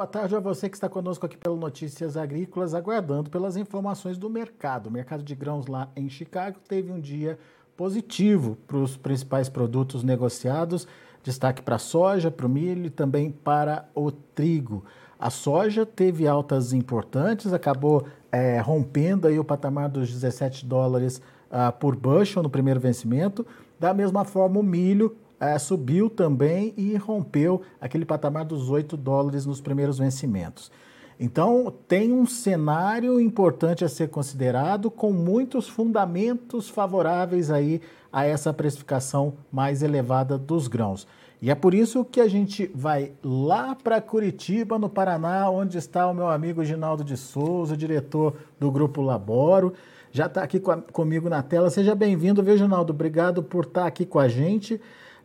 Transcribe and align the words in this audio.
boa 0.00 0.06
tarde 0.06 0.34
a 0.34 0.40
você 0.40 0.66
que 0.66 0.78
está 0.78 0.88
conosco 0.88 1.26
aqui 1.26 1.36
pelo 1.36 1.58
Notícias 1.58 2.16
Agrícolas, 2.16 2.72
aguardando 2.72 3.28
pelas 3.28 3.54
informações 3.58 4.16
do 4.16 4.30
mercado. 4.30 4.86
O 4.86 4.90
mercado 4.90 5.22
de 5.22 5.34
grãos 5.34 5.66
lá 5.66 5.90
em 5.94 6.08
Chicago 6.08 6.58
teve 6.66 6.90
um 6.90 6.98
dia 6.98 7.38
positivo 7.76 8.56
para 8.66 8.78
os 8.78 8.96
principais 8.96 9.50
produtos 9.50 10.02
negociados, 10.02 10.88
destaque 11.22 11.60
para 11.60 11.76
a 11.76 11.78
soja, 11.78 12.30
para 12.30 12.46
o 12.46 12.48
milho 12.48 12.86
e 12.86 12.88
também 12.88 13.30
para 13.30 13.90
o 13.94 14.10
trigo. 14.10 14.86
A 15.18 15.28
soja 15.28 15.84
teve 15.84 16.26
altas 16.26 16.72
importantes, 16.72 17.52
acabou 17.52 18.06
é, 18.32 18.58
rompendo 18.58 19.28
aí 19.28 19.38
o 19.38 19.44
patamar 19.44 19.90
dos 19.90 20.10
17 20.10 20.64
dólares 20.64 21.20
uh, 21.50 21.70
por 21.78 21.94
bushel 21.94 22.42
no 22.42 22.48
primeiro 22.48 22.80
vencimento. 22.80 23.46
Da 23.78 23.92
mesma 23.92 24.24
forma, 24.24 24.60
o 24.60 24.62
milho 24.62 25.14
uh, 25.40 25.58
subiu 25.58 26.10
também 26.10 26.74
e 26.76 26.96
rompeu 26.96 27.62
aquele 27.80 28.04
patamar 28.04 28.44
dos 28.44 28.70
8 28.70 28.96
dólares 28.96 29.46
nos 29.46 29.60
primeiros 29.60 29.98
vencimentos. 29.98 30.70
Então, 31.18 31.72
tem 31.86 32.12
um 32.12 32.26
cenário 32.26 33.20
importante 33.20 33.84
a 33.84 33.88
ser 33.88 34.08
considerado, 34.08 34.90
com 34.90 35.12
muitos 35.12 35.68
fundamentos 35.68 36.68
favoráveis 36.68 37.50
aí 37.50 37.80
a 38.12 38.24
essa 38.24 38.52
precificação 38.52 39.34
mais 39.52 39.82
elevada 39.82 40.38
dos 40.38 40.66
grãos. 40.66 41.06
E 41.42 41.50
é 41.50 41.54
por 41.54 41.74
isso 41.74 42.04
que 42.04 42.20
a 42.20 42.28
gente 42.28 42.70
vai 42.74 43.12
lá 43.22 43.74
para 43.74 44.00
Curitiba, 44.00 44.78
no 44.78 44.88
Paraná, 44.88 45.50
onde 45.50 45.78
está 45.78 46.06
o 46.06 46.14
meu 46.14 46.28
amigo 46.28 46.64
Ginaldo 46.64 47.04
de 47.04 47.16
Souza, 47.16 47.76
diretor 47.76 48.34
do 48.58 48.70
Grupo 48.70 49.02
Laboro 49.02 49.74
já 50.12 50.26
está 50.26 50.42
aqui 50.42 50.58
com 50.58 50.70
a, 50.72 50.76
comigo 50.78 51.28
na 51.28 51.42
tela. 51.42 51.70
Seja 51.70 51.94
bem-vindo, 51.94 52.42
viu, 52.42 52.56
Ginaldo? 52.56 52.92
Obrigado 52.92 53.42
por 53.42 53.64
estar 53.64 53.82
tá 53.82 53.86
aqui 53.86 54.04
com 54.04 54.18
a 54.18 54.28
gente. 54.28 54.80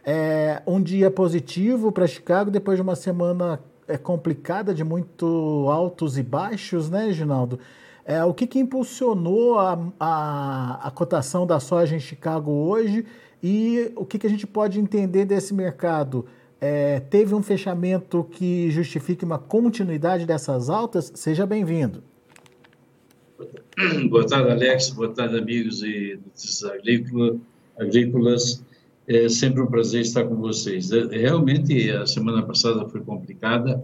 É, 0.05 0.61
um 0.67 0.79
dia 0.81 1.09
positivo 1.09 1.91
para 1.91 2.05
Chicago, 2.05 2.51
depois 2.51 2.77
de 2.77 2.81
uma 2.83 2.95
semana 2.95 3.59
é, 3.87 3.97
complicada, 3.97 4.71
de 4.71 4.83
muito 4.83 5.67
altos 5.69 6.15
e 6.17 6.21
baixos, 6.21 6.91
né, 6.91 7.11
Ginaldo? 7.11 7.59
É, 8.05 8.23
o 8.23 8.31
que, 8.31 8.45
que 8.45 8.59
impulsionou 8.59 9.57
a, 9.57 9.73
a, 9.99 10.87
a, 10.87 10.91
cotação 10.91 11.47
da 11.47 11.59
soja 11.59 11.95
em 11.95 11.99
Chicago 11.99 12.51
hoje 12.51 13.03
e 13.41 13.91
o 13.95 14.05
que, 14.05 14.19
que 14.19 14.27
a 14.27 14.29
gente 14.29 14.45
pode 14.45 14.79
entender 14.79 15.25
desse 15.25 15.55
mercado? 15.55 16.27
É, 16.61 16.99
teve 16.99 17.33
um 17.33 17.41
fechamento 17.41 18.23
que 18.29 18.69
justifique 18.69 19.25
uma 19.25 19.39
continuidade 19.39 20.27
dessas 20.27 20.69
altas? 20.69 21.11
Seja 21.15 21.47
bem-vindo. 21.47 22.03
Boa 24.09 24.25
tarde, 24.25 24.51
Alex. 24.51 24.91
Boa 24.91 25.09
tarde, 25.09 25.37
amigos 25.37 25.81
e 25.81 26.19
agrícola, 26.71 27.37
agrícolas. 27.77 28.63
É 29.07 29.29
sempre 29.29 29.61
um 29.61 29.67
prazer 29.67 30.01
estar 30.01 30.23
com 30.23 30.35
vocês. 30.35 30.91
É, 30.91 31.05
realmente, 31.17 31.91
a 31.91 32.07
semana 32.07 32.41
passada 32.41 32.87
foi 32.89 33.01
complicada, 33.01 33.81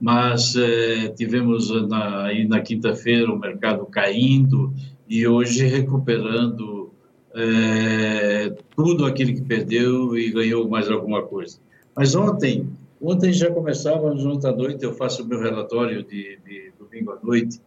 mas 0.00 0.56
é, 0.56 1.08
tivemos 1.08 1.70
na, 1.88 2.24
aí 2.24 2.48
na 2.48 2.60
quinta-feira 2.60 3.30
o 3.30 3.38
mercado 3.38 3.84
caindo 3.86 4.72
e 5.08 5.26
hoje 5.26 5.66
recuperando 5.66 6.90
é, 7.34 8.54
tudo 8.74 9.04
aquilo 9.04 9.34
que 9.34 9.42
perdeu 9.42 10.16
e 10.16 10.30
ganhou 10.30 10.68
mais 10.68 10.90
alguma 10.90 11.22
coisa. 11.22 11.58
Mas 11.94 12.14
ontem, 12.14 12.66
ontem 13.00 13.32
já 13.32 13.50
começávamos, 13.50 14.24
ontem 14.24 14.48
à 14.48 14.52
noite, 14.52 14.84
eu 14.84 14.94
faço 14.94 15.22
o 15.22 15.26
meu 15.26 15.38
relatório 15.38 16.02
de, 16.02 16.38
de 16.46 16.72
domingo 16.78 17.12
à 17.12 17.18
noite, 17.22 17.60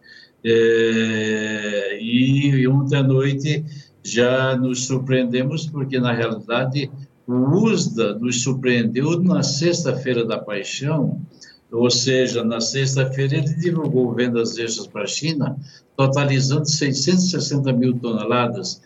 é, 0.44 1.98
e 2.00 2.66
ontem 2.68 2.96
à 2.96 3.02
noite 3.02 3.64
já 4.06 4.56
nos 4.56 4.86
surpreendemos, 4.86 5.66
porque 5.66 5.98
na 5.98 6.12
realidade 6.12 6.90
o 7.26 7.34
USDA 7.64 8.14
nos 8.18 8.42
surpreendeu 8.42 9.20
na 9.20 9.42
Sexta-feira 9.42 10.24
da 10.24 10.38
Paixão, 10.38 11.20
ou 11.70 11.90
seja, 11.90 12.44
na 12.44 12.60
sexta-feira 12.60 13.36
ele 13.36 13.54
divulgou 13.54 14.14
vendas 14.14 14.56
extras 14.56 14.86
para 14.86 15.02
a 15.02 15.06
China, 15.06 15.56
totalizando 15.96 16.68
660 16.68 17.72
mil 17.72 17.98
toneladas. 17.98 18.80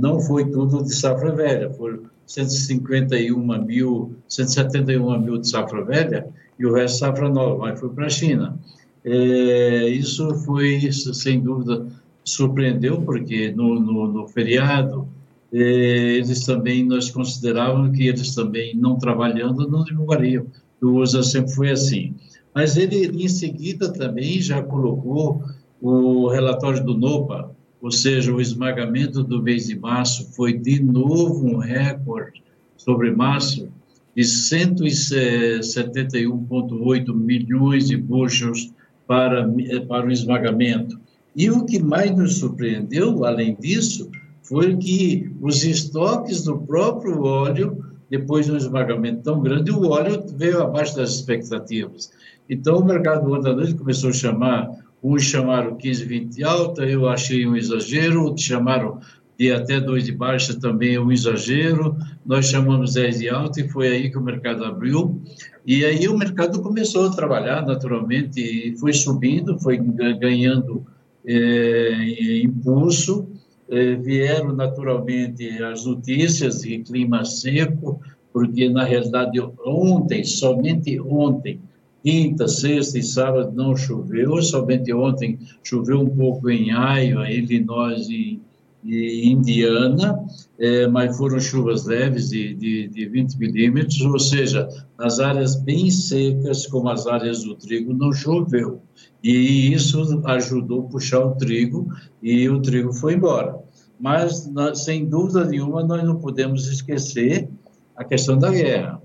Não 0.00 0.18
foi 0.20 0.50
tudo 0.50 0.82
de 0.82 0.94
safra 0.94 1.32
velha, 1.32 1.70
foram 1.70 2.00
151 2.26 3.64
mil, 3.64 4.16
171 4.26 5.20
mil 5.20 5.38
de 5.38 5.48
safra 5.48 5.84
velha 5.84 6.26
e 6.58 6.64
o 6.64 6.72
resto 6.72 6.98
safra 6.98 7.28
nova, 7.28 7.58
mas 7.58 7.78
foi 7.78 7.90
para 7.90 8.06
a 8.06 8.10
China. 8.10 8.58
É, 9.04 9.88
isso 9.88 10.34
foi, 10.44 10.90
sem 10.92 11.40
dúvida, 11.40 11.86
surpreendeu, 12.28 13.00
porque 13.02 13.50
no, 13.52 13.80
no, 13.80 14.06
no 14.06 14.28
feriado, 14.28 15.08
é, 15.52 15.58
eles 15.58 16.44
também, 16.44 16.84
nós 16.84 17.10
considerávamos 17.10 17.96
que 17.96 18.06
eles 18.06 18.34
também, 18.34 18.76
não 18.76 18.98
trabalhando, 18.98 19.68
não 19.68 19.84
divulgariam. 19.84 20.46
O 20.80 21.00
USA 21.00 21.22
sempre 21.22 21.52
foi 21.52 21.70
assim. 21.70 22.14
Mas 22.54 22.76
ele, 22.76 23.24
em 23.24 23.28
seguida, 23.28 23.92
também 23.92 24.40
já 24.40 24.62
colocou 24.62 25.42
o 25.80 26.28
relatório 26.28 26.84
do 26.84 26.96
NOPA, 26.96 27.50
ou 27.80 27.90
seja, 27.90 28.32
o 28.32 28.40
esmagamento 28.40 29.22
do 29.22 29.42
mês 29.42 29.66
de 29.68 29.78
março 29.78 30.32
foi 30.34 30.52
de 30.52 30.82
novo 30.82 31.46
um 31.46 31.58
recorde 31.58 32.42
sobre 32.76 33.12
março 33.12 33.68
de 34.16 34.22
171,8 34.22 37.14
milhões 37.14 37.86
de 37.86 37.96
bushels 37.96 38.72
para, 39.06 39.48
para 39.86 40.06
o 40.06 40.10
esmagamento. 40.10 40.98
E 41.34 41.50
o 41.50 41.64
que 41.64 41.82
mais 41.82 42.16
nos 42.16 42.38
surpreendeu, 42.38 43.24
além 43.24 43.56
disso, 43.58 44.10
foi 44.42 44.76
que 44.76 45.30
os 45.40 45.62
estoques 45.64 46.44
do 46.44 46.58
próprio 46.58 47.22
óleo, 47.22 47.84
depois 48.10 48.46
de 48.46 48.52
um 48.52 48.56
esmagamento 48.56 49.22
tão 49.22 49.40
grande, 49.40 49.70
o 49.70 49.88
óleo 49.88 50.24
veio 50.36 50.62
abaixo 50.62 50.96
das 50.96 51.10
expectativas. 51.10 52.10
Então, 52.48 52.78
o 52.78 52.84
mercado 52.84 53.30
ontem 53.30 53.50
à 53.50 53.54
noite 53.54 53.74
começou 53.74 54.10
a 54.10 54.14
chamar, 54.14 54.70
uns 55.02 55.22
chamaram 55.22 55.76
15, 55.76 56.04
20 56.04 56.44
alta, 56.44 56.84
eu 56.84 57.06
achei 57.08 57.46
um 57.46 57.54
exagero, 57.54 58.24
outros 58.24 58.46
chamaram 58.46 58.98
de 59.38 59.52
até 59.52 59.78
2 59.78 60.04
de 60.04 60.12
baixa 60.12 60.58
também 60.58 60.98
um 60.98 61.12
exagero, 61.12 61.96
nós 62.26 62.46
chamamos 62.46 62.94
10 62.94 63.18
de 63.20 63.28
alta 63.28 63.60
e 63.60 63.68
foi 63.68 63.88
aí 63.88 64.10
que 64.10 64.18
o 64.18 64.22
mercado 64.22 64.64
abriu. 64.64 65.22
E 65.64 65.84
aí 65.84 66.08
o 66.08 66.18
mercado 66.18 66.60
começou 66.60 67.06
a 67.06 67.10
trabalhar 67.10 67.64
naturalmente 67.64 68.40
e 68.40 68.76
foi 68.78 68.92
subindo, 68.92 69.58
foi 69.60 69.76
ganhando 69.76 70.84
é, 70.84 70.97
impulso. 72.42 73.28
É, 73.70 73.96
vieram 73.96 74.54
naturalmente 74.54 75.46
as 75.62 75.84
notícias 75.84 76.62
de 76.62 76.78
clima 76.78 77.22
seco, 77.26 78.00
porque 78.32 78.70
na 78.70 78.82
realidade 78.82 79.38
ontem, 79.62 80.24
somente 80.24 80.98
ontem, 80.98 81.60
quinta, 82.02 82.48
sexta 82.48 82.98
e 82.98 83.02
sábado 83.02 83.52
não 83.54 83.76
choveu, 83.76 84.40
somente 84.40 84.90
ontem 84.94 85.38
choveu 85.62 86.00
um 86.00 86.08
pouco 86.08 86.48
em 86.48 86.70
Iowa, 86.70 87.30
Illinois 87.30 88.08
e 88.08 88.40
e 88.84 89.28
Indiana, 89.28 90.24
é, 90.58 90.86
mas 90.86 91.16
foram 91.16 91.40
chuvas 91.40 91.84
leves 91.84 92.30
de, 92.30 92.54
de, 92.54 92.88
de 92.88 93.06
20 93.06 93.34
milímetros, 93.36 94.00
ou 94.00 94.18
seja, 94.18 94.68
nas 94.98 95.18
áreas 95.18 95.56
bem 95.56 95.90
secas, 95.90 96.66
como 96.66 96.88
as 96.88 97.06
áreas 97.06 97.42
do 97.44 97.54
trigo, 97.54 97.92
não 97.92 98.12
choveu. 98.12 98.80
E 99.22 99.72
isso 99.72 100.22
ajudou 100.26 100.82
a 100.82 100.90
puxar 100.90 101.20
o 101.20 101.34
trigo 101.34 101.88
e 102.22 102.48
o 102.48 102.60
trigo 102.60 102.92
foi 102.92 103.14
embora. 103.14 103.58
Mas, 103.98 104.48
sem 104.76 105.06
dúvida 105.06 105.44
nenhuma, 105.44 105.82
nós 105.82 106.04
não 106.04 106.16
podemos 106.16 106.68
esquecer 106.68 107.48
a 107.96 108.04
questão 108.04 108.38
da 108.38 108.50
guerra. 108.50 109.02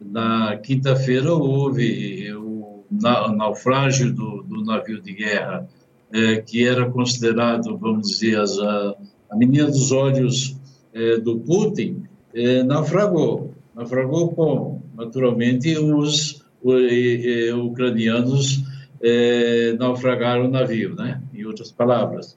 Na 0.00 0.56
quinta-feira 0.56 1.32
houve 1.32 2.32
o 2.32 2.84
naufrágio 3.36 4.14
do, 4.14 4.42
do 4.44 4.64
navio 4.64 5.02
de 5.02 5.12
guerra 5.12 5.68
é, 6.12 6.36
que 6.36 6.66
era 6.66 6.90
considerado, 6.90 7.76
vamos 7.76 8.08
dizer, 8.08 8.38
as, 8.38 8.58
a, 8.58 8.96
a 9.30 9.36
menina 9.36 9.66
dos 9.66 9.92
olhos 9.92 10.56
é, 10.92 11.18
do 11.18 11.38
Putin, 11.40 12.04
é, 12.34 12.62
naufragou. 12.62 13.54
Naufragou 13.74 14.30
como? 14.32 14.82
Naturalmente, 14.96 15.76
os, 15.78 16.44
os 16.62 16.82
ucranianos 17.64 18.64
é, 19.02 19.74
naufragaram 19.78 20.46
o 20.46 20.50
navio, 20.50 20.94
né? 20.94 21.20
em 21.32 21.44
outras 21.44 21.70
palavras. 21.70 22.36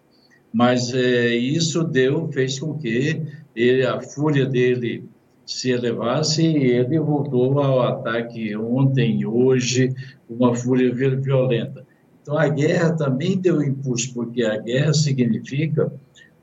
Mas 0.54 0.94
é, 0.94 1.34
isso 1.36 1.84
deu, 1.84 2.28
fez 2.32 2.60
com 2.60 2.78
que 2.78 3.22
ele, 3.56 3.86
a 3.86 4.02
fúria 4.02 4.46
dele 4.46 5.06
se 5.46 5.72
elevasse 5.72 6.44
e 6.44 6.72
ele 6.72 7.00
voltou 7.00 7.60
ao 7.60 7.82
ataque 7.82 8.56
ontem, 8.56 9.26
hoje, 9.26 9.94
uma 10.30 10.56
fúria 10.56 10.94
violenta. 10.94 11.86
Então, 12.22 12.38
a 12.38 12.48
guerra 12.48 12.96
também 12.96 13.38
deu 13.38 13.62
impulso, 13.64 14.14
porque 14.14 14.44
a 14.44 14.58
guerra 14.58 14.94
significa 14.94 15.92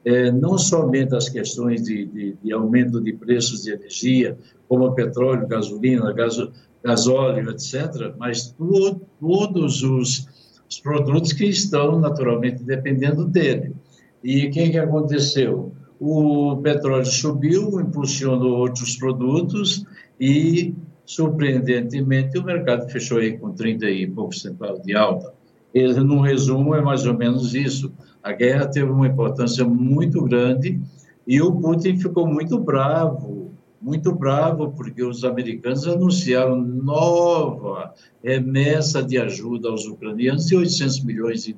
é, 0.04 0.30
não 0.32 0.58
somente 0.58 1.14
as 1.14 1.28
questões 1.28 1.82
de, 1.82 2.06
de, 2.06 2.36
de, 2.42 2.52
aumento 2.52 3.00
de 3.00 3.12
preços 3.12 3.62
de 3.62 3.72
energia, 3.72 4.36
como 4.68 4.94
petróleo, 4.94 5.46
gasolina, 5.46 6.12
gaso, 6.12 6.52
gasóleo, 6.82 7.50
etc., 7.50 8.14
mas 8.18 8.50
tu, 8.52 9.00
todos 9.20 9.82
os, 9.82 10.26
os, 10.68 10.80
produtos 10.80 11.32
que 11.32 11.44
estão 11.44 11.98
naturalmente 11.98 12.62
dependendo 12.64 13.24
dele. 13.24 13.74
E 14.22 14.46
o 14.46 14.50
que, 14.50 14.70
que 14.70 14.78
aconteceu? 14.78 15.72
O 16.00 16.56
petróleo 16.56 17.06
subiu, 17.06 17.80
impulsionou 17.80 18.58
outros 18.58 18.96
produtos 18.96 19.84
e 20.18 20.74
surpreendentemente, 21.04 22.38
o 22.38 22.44
mercado 22.44 22.88
fechou 22.90 23.18
aí 23.18 23.38
com 23.38 23.52
30 23.52 23.88
e 23.88 24.06
poucos 24.06 24.42
centavos 24.42 24.82
de 24.82 24.94
alta. 24.94 25.37
Ele, 25.74 26.00
no 26.00 26.20
resumo, 26.20 26.74
é 26.74 26.80
mais 26.80 27.06
ou 27.06 27.14
menos 27.14 27.54
isso. 27.54 27.92
A 28.22 28.32
guerra 28.32 28.66
teve 28.66 28.90
uma 28.90 29.06
importância 29.06 29.64
muito 29.64 30.22
grande 30.22 30.80
e 31.26 31.40
o 31.42 31.52
Putin 31.52 31.98
ficou 31.98 32.26
muito 32.26 32.58
bravo, 32.58 33.52
muito 33.80 34.12
bravo, 34.12 34.72
porque 34.72 35.04
os 35.04 35.24
americanos 35.24 35.86
anunciaram 35.86 36.60
nova 36.60 37.92
remessa 38.24 39.02
de 39.02 39.18
ajuda 39.18 39.68
aos 39.68 39.86
ucranianos 39.86 40.46
de 40.46 40.56
800 40.56 41.04
milhões 41.04 41.44
de 41.44 41.56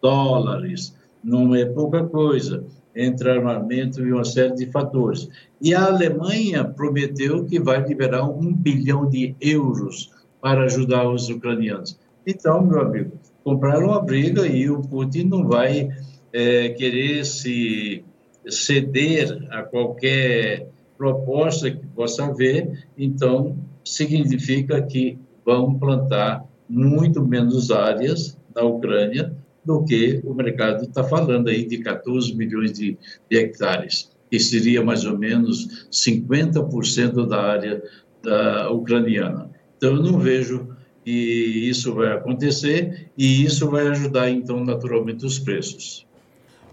dólares. 0.00 0.94
Não 1.22 1.54
é 1.54 1.64
pouca 1.64 2.04
coisa 2.04 2.64
entre 2.94 3.30
armamento 3.30 4.00
e 4.00 4.12
uma 4.12 4.24
série 4.24 4.54
de 4.54 4.66
fatores. 4.66 5.28
E 5.60 5.74
a 5.74 5.86
Alemanha 5.86 6.64
prometeu 6.64 7.44
que 7.44 7.60
vai 7.60 7.84
liberar 7.84 8.24
um 8.24 8.52
bilhão 8.52 9.08
de 9.08 9.36
euros 9.40 10.10
para 10.40 10.64
ajudar 10.64 11.08
os 11.08 11.28
ucranianos. 11.28 11.98
Então, 12.26 12.64
meu 12.64 12.80
amigo, 12.80 13.12
compraram 13.48 13.94
a 13.94 14.00
briga 14.02 14.46
e 14.46 14.68
o 14.68 14.82
Putin 14.82 15.24
não 15.24 15.48
vai 15.48 15.88
é, 16.34 16.68
querer 16.68 17.24
se 17.24 18.04
ceder 18.46 19.46
a 19.50 19.62
qualquer 19.62 20.68
proposta 20.98 21.70
que 21.70 21.86
possa 21.86 22.26
haver, 22.26 22.86
então 22.98 23.56
significa 23.82 24.82
que 24.82 25.18
vão 25.46 25.78
plantar 25.78 26.44
muito 26.68 27.26
menos 27.26 27.70
áreas 27.70 28.36
na 28.54 28.64
Ucrânia 28.64 29.34
do 29.64 29.82
que 29.82 30.20
o 30.24 30.34
mercado 30.34 30.84
está 30.84 31.02
falando 31.02 31.48
aí 31.48 31.66
de 31.66 31.78
14 31.78 32.36
milhões 32.36 32.74
de, 32.74 32.98
de 33.30 33.38
hectares, 33.38 34.10
que 34.30 34.38
seria 34.38 34.84
mais 34.84 35.06
ou 35.06 35.16
menos 35.16 35.88
50% 35.90 37.26
da 37.26 37.40
área 37.40 37.82
da 38.22 38.70
ucraniana. 38.70 39.50
Então, 39.78 39.96
eu 39.96 40.02
não 40.02 40.18
vejo 40.18 40.68
que 41.08 41.68
isso 41.70 41.94
vai 41.94 42.12
acontecer 42.12 43.10
e 43.16 43.42
isso 43.42 43.70
vai 43.70 43.88
ajudar, 43.88 44.30
então, 44.30 44.62
naturalmente, 44.62 45.24
os 45.24 45.38
preços. 45.38 46.06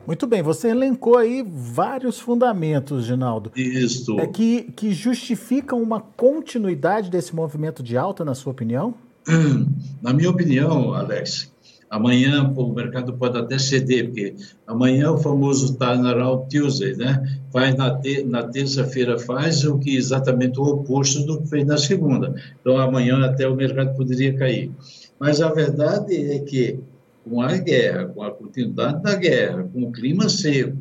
Muito 0.06 0.28
bem, 0.28 0.44
você 0.44 0.68
elencou 0.68 1.18
aí 1.18 1.44
vários 1.48 2.20
fundamentos, 2.20 3.06
Ginaldo. 3.06 3.52
Isso. 3.56 4.20
É 4.20 4.28
que, 4.28 4.64
que 4.76 4.92
justificam 4.92 5.82
uma 5.82 6.02
continuidade 6.02 7.10
desse 7.10 7.34
movimento 7.34 7.82
de 7.82 7.98
alta, 7.98 8.26
na 8.26 8.36
sua 8.36 8.52
opinião? 8.52 8.94
Na 10.04 10.14
minha 10.14 10.30
opinião, 10.30 10.94
Alex, 10.94 11.52
Amanhã 11.90 12.52
o 12.56 12.74
mercado 12.74 13.14
pode 13.14 13.38
até 13.38 13.58
ceder, 13.60 14.08
porque 14.08 14.36
amanhã 14.66 15.12
o 15.12 15.18
famoso 15.18 15.78
Turnaround 15.78 16.50
Tuesday, 16.50 16.96
né? 16.96 17.40
Faz 17.52 17.76
na, 17.76 17.96
te, 18.00 18.24
na 18.24 18.44
terça-feira 18.44 19.20
faz 19.20 19.64
o 19.64 19.78
que 19.78 19.96
exatamente 19.96 20.60
o 20.60 20.64
oposto 20.64 21.26
do 21.26 21.42
que 21.42 21.48
fez 21.48 21.66
na 21.66 21.78
segunda. 21.78 22.34
Então 22.60 22.78
amanhã 22.78 23.24
até 23.24 23.48
o 23.48 23.56
mercado 23.56 23.96
poderia 23.96 24.36
cair. 24.36 24.72
Mas 25.20 25.42
a 25.42 25.50
verdade 25.54 26.16
é 26.16 26.40
que 26.40 26.80
com 27.24 27.42
a 27.42 27.58
guerra, 27.58 28.06
com 28.06 28.22
a 28.22 28.32
continuidade 28.32 29.02
da 29.02 29.16
guerra, 29.16 29.68
com 29.72 29.84
o 29.84 29.92
clima 29.92 30.30
seco, 30.30 30.78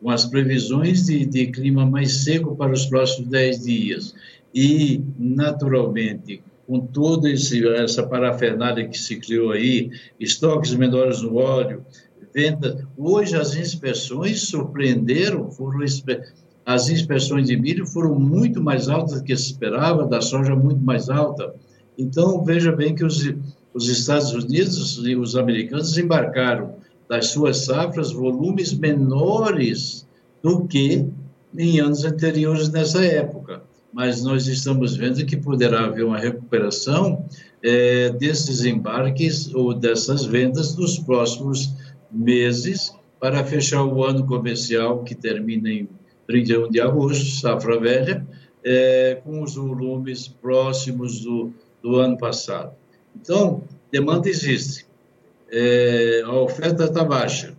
com 0.00 0.10
as 0.10 0.26
previsões 0.26 1.06
de, 1.06 1.24
de 1.24 1.46
clima 1.46 1.86
mais 1.86 2.24
seco 2.24 2.56
para 2.56 2.72
os 2.72 2.86
próximos 2.86 3.28
10 3.28 3.64
dias 3.64 4.14
e, 4.54 5.02
naturalmente, 5.18 6.42
com 6.66 6.80
toda 6.80 7.28
essa 7.30 8.02
parafernália 8.02 8.88
que 8.88 8.98
se 8.98 9.16
criou 9.16 9.52
aí, 9.52 9.90
estoques 10.18 10.74
menores 10.74 11.20
no 11.22 11.36
óleo, 11.36 11.84
venda. 12.34 12.86
Hoje 12.96 13.36
as 13.36 13.54
inspeções 13.54 14.48
surpreenderam, 14.48 15.50
foram 15.50 15.80
as 16.66 16.88
inspeções 16.88 17.46
de 17.46 17.56
milho 17.56 17.86
foram 17.86 18.18
muito 18.18 18.62
mais 18.62 18.88
altas 18.88 19.20
do 19.20 19.24
que 19.24 19.36
se 19.36 19.52
esperava, 19.52 20.06
da 20.06 20.20
soja 20.20 20.56
muito 20.56 20.82
mais 20.82 21.10
alta. 21.10 21.54
Então, 21.98 22.42
veja 22.42 22.72
bem 22.72 22.94
que 22.94 23.04
os, 23.04 23.22
os 23.72 23.88
Estados 23.88 24.32
Unidos 24.32 24.98
e 25.04 25.14
os 25.14 25.36
americanos 25.36 25.96
embarcaram 25.98 26.76
das 27.08 27.28
suas 27.28 27.66
safras 27.66 28.12
volumes 28.12 28.72
menores 28.72 30.06
do 30.42 30.66
que 30.66 31.06
em 31.56 31.80
anos 31.80 32.04
anteriores 32.04 32.70
nessa 32.70 33.04
época 33.04 33.62
mas 33.94 34.24
nós 34.24 34.48
estamos 34.48 34.96
vendo 34.96 35.24
que 35.24 35.36
poderá 35.36 35.84
haver 35.84 36.04
uma 36.04 36.18
recuperação 36.18 37.24
é, 37.62 38.10
desses 38.10 38.64
embarques 38.64 39.54
ou 39.54 39.72
dessas 39.72 40.24
vendas 40.24 40.76
nos 40.76 40.98
próximos 40.98 41.72
meses 42.10 42.92
para 43.20 43.44
fechar 43.44 43.84
o 43.84 44.02
ano 44.02 44.26
comercial 44.26 45.04
que 45.04 45.14
termina 45.14 45.70
em 45.70 45.88
31 46.26 46.70
de 46.70 46.80
agosto, 46.80 47.40
safra 47.40 47.78
velha, 47.78 48.26
é, 48.64 49.20
com 49.22 49.40
os 49.40 49.54
volumes 49.54 50.26
próximos 50.26 51.20
do, 51.20 51.52
do 51.80 51.94
ano 51.94 52.18
passado. 52.18 52.72
Então, 53.14 53.62
demanda 53.92 54.28
existe, 54.28 54.86
é, 55.52 56.22
a 56.24 56.32
oferta 56.32 56.84
está 56.84 57.04
baixa. 57.04 57.54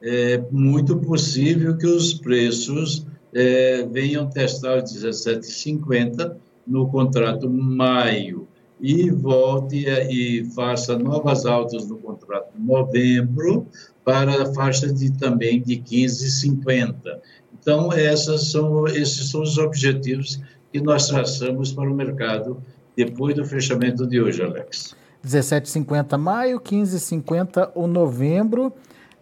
É 0.00 0.38
muito 0.50 0.96
possível 0.96 1.76
que 1.76 1.86
os 1.86 2.14
preços 2.14 3.06
é, 3.34 3.86
venham 3.90 4.30
testar 4.30 4.82
os 4.82 4.94
17,50 4.94 6.36
no 6.66 6.88
contrato 6.88 7.50
maio 7.50 8.46
e 8.80 9.10
volte 9.10 9.86
e 9.86 10.44
faça 10.54 10.98
novas 10.98 11.44
altas 11.44 11.88
no 11.88 11.96
contrato 11.98 12.52
novembro 12.58 13.66
para 14.04 14.42
a 14.42 14.54
faixa 14.54 14.92
de 14.92 15.10
também 15.12 15.60
de 15.62 15.76
15,50. 15.76 17.18
Então, 17.58 17.92
essas 17.92 18.50
são, 18.50 18.86
esses 18.86 19.30
são 19.30 19.42
os 19.42 19.56
objetivos 19.56 20.40
que 20.72 20.80
nós 20.80 21.08
traçamos 21.08 21.72
para 21.72 21.90
o 21.90 21.94
mercado 21.94 22.62
depois 22.96 23.34
do 23.34 23.44
fechamento 23.44 24.06
de 24.06 24.20
hoje, 24.20 24.42
Alex. 24.42 24.94
17,50 25.26 26.18
maio, 26.18 26.60
15,50 26.60 27.70
o 27.74 27.86
novembro. 27.86 28.72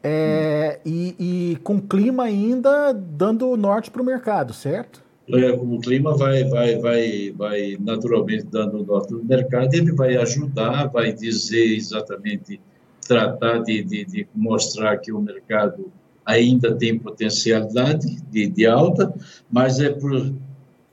É, 0.03 0.81
e, 0.85 1.15
e, 1.19 1.57
com 1.63 1.81
clima 1.81 2.25
ainda 2.25 2.93
dando 2.93 3.57
norte 3.57 3.91
para 3.91 4.03
o 4.03 4.05
mercado, 4.05 4.53
certo? 4.53 5.01
É, 5.29 5.53
o 5.53 5.79
clima 5.79 6.17
vai, 6.17 6.43
vai, 6.45 6.77
vai, 6.77 7.31
vai 7.31 7.77
naturalmente 7.79 8.45
dando 8.45 8.85
norte 8.85 9.13
no 9.13 9.25
mercado, 9.25 9.73
ele 9.73 9.93
vai 9.93 10.17
ajudar, 10.17 10.87
vai 10.87 11.13
dizer 11.13 11.77
exatamente, 11.77 12.61
tratar 13.07 13.59
de, 13.59 13.83
de, 13.85 14.05
de 14.05 14.29
mostrar 14.35 14.99
que 14.99 15.13
o 15.13 15.21
mercado 15.21 15.93
ainda 16.27 16.75
tem 16.75 16.99
potencialidade 16.99 18.21
de, 18.31 18.49
de 18.49 18.67
alta, 18.67 19.13
mas 19.51 19.79
é, 19.79 19.91
por, 19.91 20.33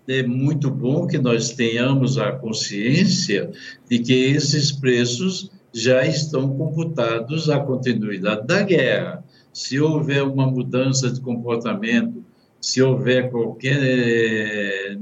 é 0.08 0.24
muito 0.24 0.70
bom 0.70 1.08
que 1.08 1.18
nós 1.18 1.52
tenhamos 1.52 2.18
a 2.18 2.32
consciência 2.32 3.52
de 3.90 4.00
que 4.00 4.14
esses 4.14 4.72
preços 4.72 5.52
já 5.74 6.06
estão 6.06 6.50
computados 6.56 7.50
a 7.50 7.60
continuidade 7.60 8.48
da 8.48 8.64
guerra. 8.64 9.24
Se 9.54 9.80
houver 9.80 10.24
uma 10.24 10.48
mudança 10.48 11.12
de 11.12 11.22
comportamento, 11.22 12.24
se 12.62 12.82
houver 12.82 13.30
qualquer, 13.30 14.98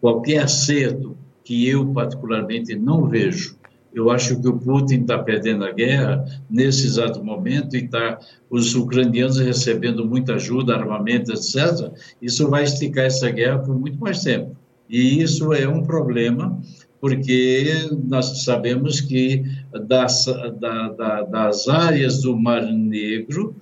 qualquer 0.00 0.44
acerto, 0.44 1.16
que 1.44 1.68
eu 1.68 1.92
particularmente 1.92 2.76
não 2.76 3.08
vejo, 3.08 3.56
eu 3.92 4.08
acho 4.10 4.40
que 4.40 4.48
o 4.48 4.58
Putin 4.58 5.00
está 5.00 5.18
perdendo 5.18 5.64
a 5.64 5.72
guerra 5.72 6.24
nesse 6.48 6.86
exato 6.86 7.24
momento 7.24 7.76
e 7.76 7.84
está 7.84 8.20
os 8.48 8.74
ucranianos 8.74 9.38
recebendo 9.38 10.06
muita 10.06 10.34
ajuda, 10.34 10.76
armamento, 10.76 11.32
etc. 11.32 11.92
Isso 12.22 12.48
vai 12.48 12.62
esticar 12.62 13.06
essa 13.06 13.28
guerra 13.30 13.58
por 13.58 13.76
muito 13.76 13.98
mais 13.98 14.22
tempo. 14.22 14.56
E 14.88 15.20
isso 15.20 15.52
é 15.52 15.68
um 15.68 15.82
problema 15.82 16.60
porque 17.00 17.88
nós 18.04 18.44
sabemos 18.44 19.00
que 19.00 19.42
das, 19.86 20.26
da, 20.58 20.88
da, 20.88 21.22
das 21.22 21.68
áreas 21.68 22.22
do 22.22 22.36
Mar 22.36 22.62
Negro, 22.62 23.54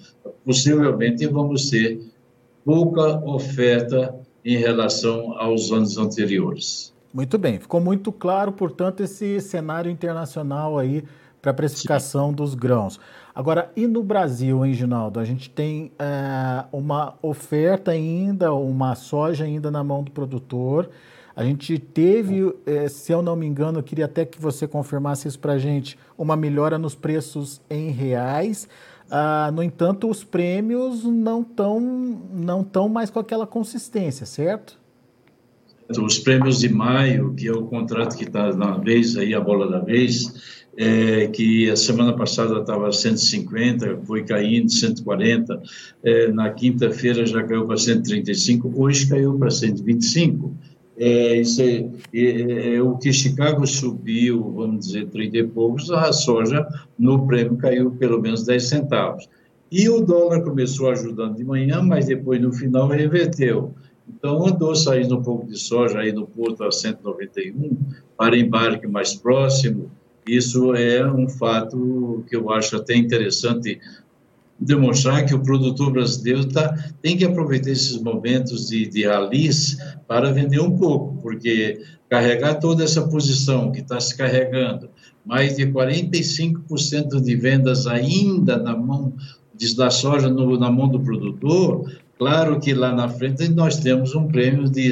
possivelmente 0.45 1.27
vamos 1.27 1.71
ter 1.71 2.00
pouca 2.65 3.19
oferta 3.25 4.15
em 4.45 4.57
relação 4.57 5.38
aos 5.38 5.71
anos 5.71 5.99
anteriores. 5.99 6.95
Muito 7.12 7.38
bem, 7.38 7.59
ficou 7.59 7.81
muito 7.81 8.12
claro, 8.12 8.53
portanto, 8.53 9.03
esse 9.03 9.41
cenário 9.41 9.91
internacional 9.91 10.79
aí 10.79 11.03
para 11.41 11.50
a 11.50 11.55
precificação 11.55 12.31
Sim. 12.31 12.35
dos 12.35 12.55
grãos. 12.55 13.00
Agora, 13.35 13.71
e 13.77 13.87
no 13.87 14.03
Brasil, 14.03 14.65
hein, 14.67 14.75
Ginaldo? 14.75 15.21
A 15.21 15.25
gente 15.25 15.49
tem 15.49 15.93
é, 15.99 16.65
uma 16.73 17.15
oferta 17.23 17.93
ainda, 17.93 18.53
uma 18.53 18.95
soja 18.95 19.45
ainda 19.45 19.71
na 19.71 19.83
mão 19.85 20.03
do 20.03 20.11
produtor. 20.11 20.91
A 21.38 21.45
gente 21.45 21.78
teve, 21.78 22.52
eh, 22.66 22.88
se 22.88 23.12
eu 23.12 23.23
não 23.23 23.37
me 23.37 23.47
engano, 23.47 23.78
eu 23.78 23.83
queria 23.85 24.07
até 24.07 24.25
que 24.25 24.40
você 24.40 24.66
confirmasse 24.66 25.28
isso 25.28 25.38
para 25.38 25.52
a 25.52 25.59
gente, 25.59 25.97
uma 26.18 26.35
melhora 26.35 26.76
nos 26.76 26.97
preços 26.97 27.61
em 27.71 27.92
reais. 27.92 28.68
Ah, 29.09 29.49
no 29.54 29.62
entanto, 29.62 30.11
os 30.11 30.25
prêmios 30.25 31.04
não 31.04 31.42
estão 31.42 31.78
não 32.35 32.64
tão 32.64 32.88
mais 32.88 33.09
com 33.09 33.21
aquela 33.21 33.47
consistência, 33.47 34.26
certo? 34.26 34.80
Os 35.88 36.18
prêmios 36.18 36.59
de 36.59 36.68
maio, 36.68 37.33
que 37.33 37.47
é 37.47 37.52
o 37.52 37.66
contrato 37.66 38.16
que 38.16 38.25
está 38.25 38.52
na 38.52 38.76
vez, 38.76 39.16
aí 39.16 39.33
a 39.33 39.40
bola 39.40 39.71
da 39.71 39.78
vez, 39.78 40.66
é, 40.76 41.28
que 41.28 41.71
a 41.71 41.76
semana 41.76 42.16
passada 42.16 42.59
estava 42.59 42.90
150, 42.90 44.00
foi 44.04 44.25
caindo 44.25 44.73
140, 44.73 45.62
é, 46.02 46.33
na 46.33 46.50
quinta-feira 46.50 47.25
já 47.25 47.45
caiu 47.45 47.64
para 47.64 47.76
135, 47.76 48.73
hoje 48.75 49.09
caiu 49.09 49.38
para 49.38 49.50
125 49.50 50.66
é, 50.99 51.37
isso 51.37 51.62
é, 51.62 51.88
é, 52.12 52.75
é, 52.75 52.83
o 52.83 52.97
que 52.97 53.12
Chicago 53.12 53.64
subiu, 53.67 54.52
vamos 54.52 54.87
dizer, 54.87 55.07
30 55.09 55.38
e 55.38 55.47
poucos, 55.47 55.90
a 55.93 56.12
soja 56.12 56.67
no 56.99 57.25
prêmio 57.25 57.57
caiu 57.57 57.93
pelo 57.93 58.21
menos 58.21 58.45
10 58.45 58.69
centavos. 58.69 59.28
E 59.71 59.88
o 59.88 60.00
dólar 60.00 60.43
começou 60.43 60.90
ajudando 60.90 61.37
de 61.37 61.45
manhã, 61.45 61.81
mas 61.83 62.07
depois 62.07 62.40
no 62.40 62.52
final 62.52 62.88
reverteu. 62.88 63.75
Então 64.09 64.47
andou 64.47 64.75
saindo 64.75 65.19
um 65.19 65.23
pouco 65.23 65.47
de 65.47 65.59
soja 65.59 66.00
aí 66.00 66.11
no 66.11 66.26
porto 66.26 66.64
a 66.64 66.73
191 66.73 67.76
para 68.17 68.37
embarque 68.37 68.87
mais 68.87 69.14
próximo. 69.14 69.90
Isso 70.26 70.75
é 70.75 71.07
um 71.11 71.28
fato 71.28 72.25
que 72.28 72.35
eu 72.35 72.50
acho 72.50 72.76
até 72.76 72.97
interessante 72.97 73.78
demonstrar 74.61 75.25
que 75.25 75.35
o 75.35 75.43
produtor 75.43 75.93
brasileiro 75.93 76.47
tá, 76.47 76.75
tem 77.00 77.17
que 77.17 77.25
aproveitar 77.25 77.71
esses 77.71 78.00
momentos 78.00 78.69
de, 78.69 78.87
de 78.87 79.07
ralis 79.07 79.79
para 80.07 80.33
vender 80.33 80.61
um 80.61 80.77
pouco, 80.77 81.17
porque 81.23 81.81
carregar 82.09 82.55
toda 82.55 82.83
essa 82.83 83.07
posição 83.07 83.71
que 83.71 83.81
está 83.81 84.00
se 84.00 84.17
carregando, 84.17 84.91
mais 85.25 85.57
de 85.57 85.67
45% 85.67 87.21
de 87.21 87.37
vendas 87.37 87.87
ainda 87.87 88.57
na 88.57 88.77
mão 88.77 89.12
da 89.77 89.91
soja 89.91 90.29
no, 90.29 90.59
na 90.59 90.71
mão 90.71 90.88
do 90.88 91.00
produtor, 91.00 91.93
claro 92.17 92.61
que 92.61 92.73
lá 92.73 92.93
na 92.95 93.09
frente 93.09 93.49
nós 93.49 93.77
temos 93.77 94.15
um 94.15 94.29
prêmio 94.29 94.71
de 94.71 94.91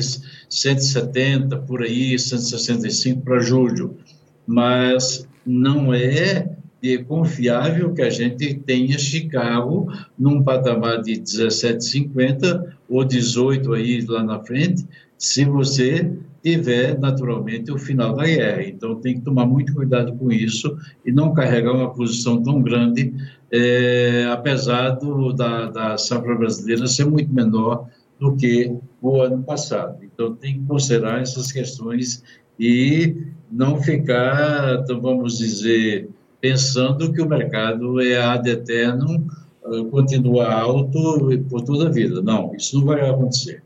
170 0.51 1.57
por 1.59 1.83
aí, 1.83 2.19
165 2.19 3.23
para 3.23 3.39
julho, 3.39 3.97
mas 4.45 5.27
não 5.47 5.95
é 5.95 6.56
de 6.83 6.99
confiável 7.05 7.93
que 7.93 8.03
a 8.03 8.11
gente 8.11 8.55
tenha 8.55 8.99
Chicago 8.99 9.91
num 10.19 10.43
patamar 10.43 11.03
de 11.03 11.13
17,50 11.13 12.73
ou 12.89 13.05
18 13.05 13.73
aí 13.73 14.05
lá 14.07 14.23
na 14.23 14.41
frente, 14.41 14.87
se 15.19 15.45
você 15.45 16.13
tiver 16.43 16.99
naturalmente 16.99 17.73
o 17.73 17.79
final 17.79 18.15
da 18.15 18.25
guerra. 18.25 18.63
Então 18.63 18.95
tem 19.01 19.15
que 19.15 19.23
tomar 19.23 19.47
muito 19.47 19.75
cuidado 19.75 20.15
com 20.15 20.31
isso 20.31 20.79
e 21.05 21.11
não 21.11 21.35
carregar 21.35 21.73
uma 21.73 21.93
posição 21.93 22.41
tão 22.43 22.63
grande, 22.63 23.13
é, 23.51 24.29
apesar 24.31 24.91
do, 24.91 25.33
da, 25.33 25.67
da 25.67 25.99
safra 25.99 26.37
brasileira 26.37 26.87
ser 26.87 27.07
muito 27.07 27.33
menor 27.33 27.89
do 28.21 28.37
que 28.37 28.73
o 29.03 29.21
ano 29.21 29.43
passado. 29.43 29.99
Então 30.03 30.35
tem 30.35 30.61
que 30.61 30.67
considerar 30.67 31.21
essas 31.21 31.51
questões 31.51 32.23
e 32.59 33.17
não 33.51 33.83
ficar, 33.83 34.81
então, 34.83 35.01
vamos 35.01 35.39
dizer, 35.39 36.09
pensando 36.41 37.13
que 37.13 37.21
o 37.21 37.29
mercado 37.29 38.01
é 38.01 38.19
ad 38.19 38.49
eterno, 38.49 39.27
eh, 39.65 39.85
continua 39.91 40.53
alto 40.53 41.43
por 41.49 41.63
toda 41.63 41.89
a 41.89 41.91
vida. 41.91 42.23
Não, 42.23 42.55
isso 42.55 42.79
não 42.79 42.87
vai 42.87 43.09
acontecer. 43.09 43.63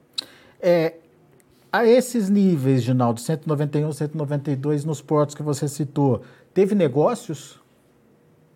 É, 0.61 0.95
a 1.73 1.87
esses 1.87 2.29
níveis, 2.29 2.83
Ginaldo, 2.83 3.21
191, 3.21 3.93
192 3.93 4.85
nos 4.85 5.01
portos 5.01 5.35
que 5.35 5.43
você 5.43 5.69
citou, 5.69 6.23
teve 6.53 6.75
negócios? 6.75 7.61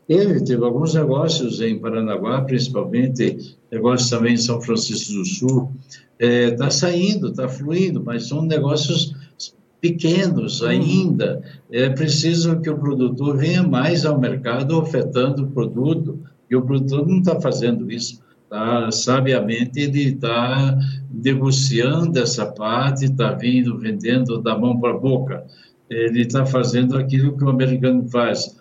Teve, 0.06 0.44
teve 0.44 0.62
alguns 0.64 0.94
negócios 0.94 1.60
em 1.60 1.78
Paranaguá, 1.78 2.42
principalmente, 2.42 3.56
negócios 3.70 4.10
também 4.10 4.34
em 4.34 4.38
São 4.38 4.60
Francisco 4.60 5.14
do 5.14 5.24
Sul. 5.24 5.72
Está 6.18 6.26
é, 6.26 6.50
tá 6.50 6.70
saindo, 6.70 7.28
está 7.28 7.48
fluindo, 7.48 8.02
mas 8.04 8.28
são 8.28 8.42
negócios 8.42 9.14
pequenos 9.84 10.62
uhum. 10.62 10.68
ainda. 10.68 11.42
É 11.70 11.90
preciso 11.90 12.58
que 12.62 12.70
o 12.70 12.78
produtor 12.78 13.36
venha 13.36 13.62
mais 13.62 14.06
ao 14.06 14.18
mercado 14.18 14.78
ofertando 14.78 15.44
o 15.44 15.50
produto, 15.50 16.18
e 16.50 16.56
o 16.56 16.62
produtor 16.62 17.06
não 17.06 17.18
está 17.18 17.38
fazendo 17.38 17.92
isso. 17.92 18.24
Tá, 18.48 18.90
sabiamente 18.90 19.80
ele 19.80 20.14
está 20.14 20.78
negociando 21.12 22.18
essa 22.18 22.46
parte, 22.46 23.04
está 23.04 23.32
vindo, 23.32 23.78
vendendo 23.78 24.40
da 24.40 24.56
mão 24.56 24.80
para 24.80 24.92
a 24.92 24.98
boca. 24.98 25.44
Ele 25.90 26.22
está 26.22 26.46
fazendo 26.46 26.96
aquilo 26.96 27.36
que 27.36 27.44
o 27.44 27.50
americano 27.50 28.08
faz, 28.08 28.56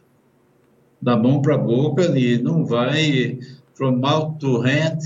da 1.02 1.16
mão 1.16 1.42
para 1.42 1.56
a 1.56 1.58
boca, 1.58 2.04
ele 2.04 2.42
não 2.42 2.66
vai 2.66 3.40
from 3.76 3.98
mouth 3.98 4.38
to 4.40 4.58
hand, 4.58 5.00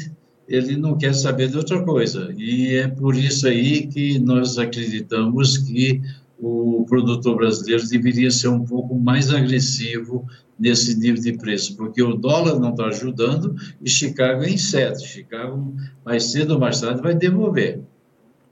ele 0.47 0.77
não 0.77 0.97
quer 0.97 1.13
saber 1.13 1.49
de 1.49 1.57
outra 1.57 1.83
coisa. 1.83 2.33
E 2.37 2.75
é 2.75 2.87
por 2.87 3.15
isso 3.15 3.47
aí 3.47 3.87
que 3.87 4.17
nós 4.19 4.57
acreditamos 4.57 5.57
que 5.57 6.01
o 6.39 6.85
produtor 6.87 7.35
brasileiro 7.35 7.87
deveria 7.87 8.31
ser 8.31 8.47
um 8.47 8.63
pouco 8.63 8.95
mais 8.95 9.33
agressivo 9.33 10.25
nesse 10.57 10.97
nível 10.97 11.21
de 11.21 11.33
preço, 11.33 11.75
porque 11.75 12.01
o 12.01 12.15
dólar 12.15 12.59
não 12.59 12.69
está 12.71 12.85
ajudando 12.85 13.55
e 13.81 13.89
Chicago 13.89 14.43
é 14.43 14.49
incerto. 14.49 15.05
Chicago, 15.05 15.73
mais 16.05 16.31
cedo 16.31 16.51
ou 16.51 16.59
mais 16.59 16.79
tarde, 16.79 17.01
vai 17.01 17.13
devolver. 17.13 17.81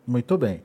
Muito 0.06 0.38
bem. 0.38 0.62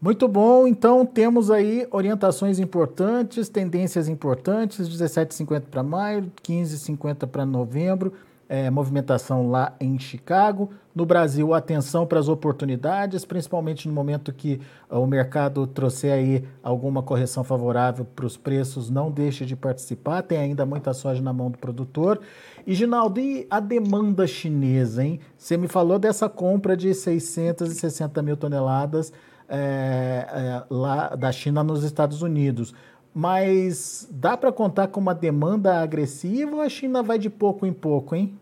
Muito 0.00 0.28
bom, 0.28 0.66
então 0.66 1.06
temos 1.06 1.50
aí 1.50 1.86
orientações 1.90 2.58
importantes, 2.58 3.48
tendências 3.48 4.06
importantes, 4.06 4.86
17,50 4.86 5.62
para 5.70 5.82
maio, 5.82 6.30
15,50 6.46 7.26
para 7.26 7.46
novembro 7.46 8.12
é, 8.48 8.70
movimentação 8.70 9.50
lá 9.50 9.74
em 9.80 9.98
Chicago. 9.98 10.70
No 10.94 11.04
Brasil, 11.04 11.52
atenção 11.52 12.06
para 12.06 12.20
as 12.20 12.28
oportunidades, 12.28 13.24
principalmente 13.24 13.88
no 13.88 13.94
momento 13.94 14.32
que 14.32 14.60
uh, 14.88 14.98
o 14.98 15.06
mercado 15.06 15.66
trouxer 15.66 16.12
aí 16.12 16.44
alguma 16.62 17.02
correção 17.02 17.42
favorável 17.42 18.04
para 18.04 18.24
os 18.24 18.36
preços, 18.36 18.90
não 18.90 19.10
deixe 19.10 19.44
de 19.44 19.56
participar, 19.56 20.22
tem 20.22 20.38
ainda 20.38 20.64
muita 20.64 20.94
soja 20.94 21.20
na 21.20 21.32
mão 21.32 21.50
do 21.50 21.58
produtor. 21.58 22.20
E, 22.66 22.74
Ginaldo, 22.74 23.18
e 23.18 23.46
a 23.50 23.58
demanda 23.58 24.26
chinesa, 24.26 25.04
hein? 25.04 25.20
Você 25.36 25.56
me 25.56 25.66
falou 25.66 25.98
dessa 25.98 26.28
compra 26.28 26.76
de 26.76 26.94
660 26.94 28.22
mil 28.22 28.36
toneladas 28.36 29.12
é, 29.48 30.26
é, 30.30 30.64
lá 30.70 31.14
da 31.14 31.30
China 31.30 31.62
nos 31.62 31.82
Estados 31.82 32.22
Unidos 32.22 32.72
mas 33.14 34.08
dá 34.10 34.36
para 34.36 34.50
contar 34.50 34.88
com 34.88 35.00
uma 35.00 35.14
demanda 35.14 35.80
agressiva 35.80 36.56
ou 36.56 36.60
a 36.60 36.68
China 36.68 37.00
vai 37.00 37.18
de 37.18 37.30
pouco 37.30 37.64
em 37.64 37.72
pouco, 37.72 38.16
hein? 38.16 38.32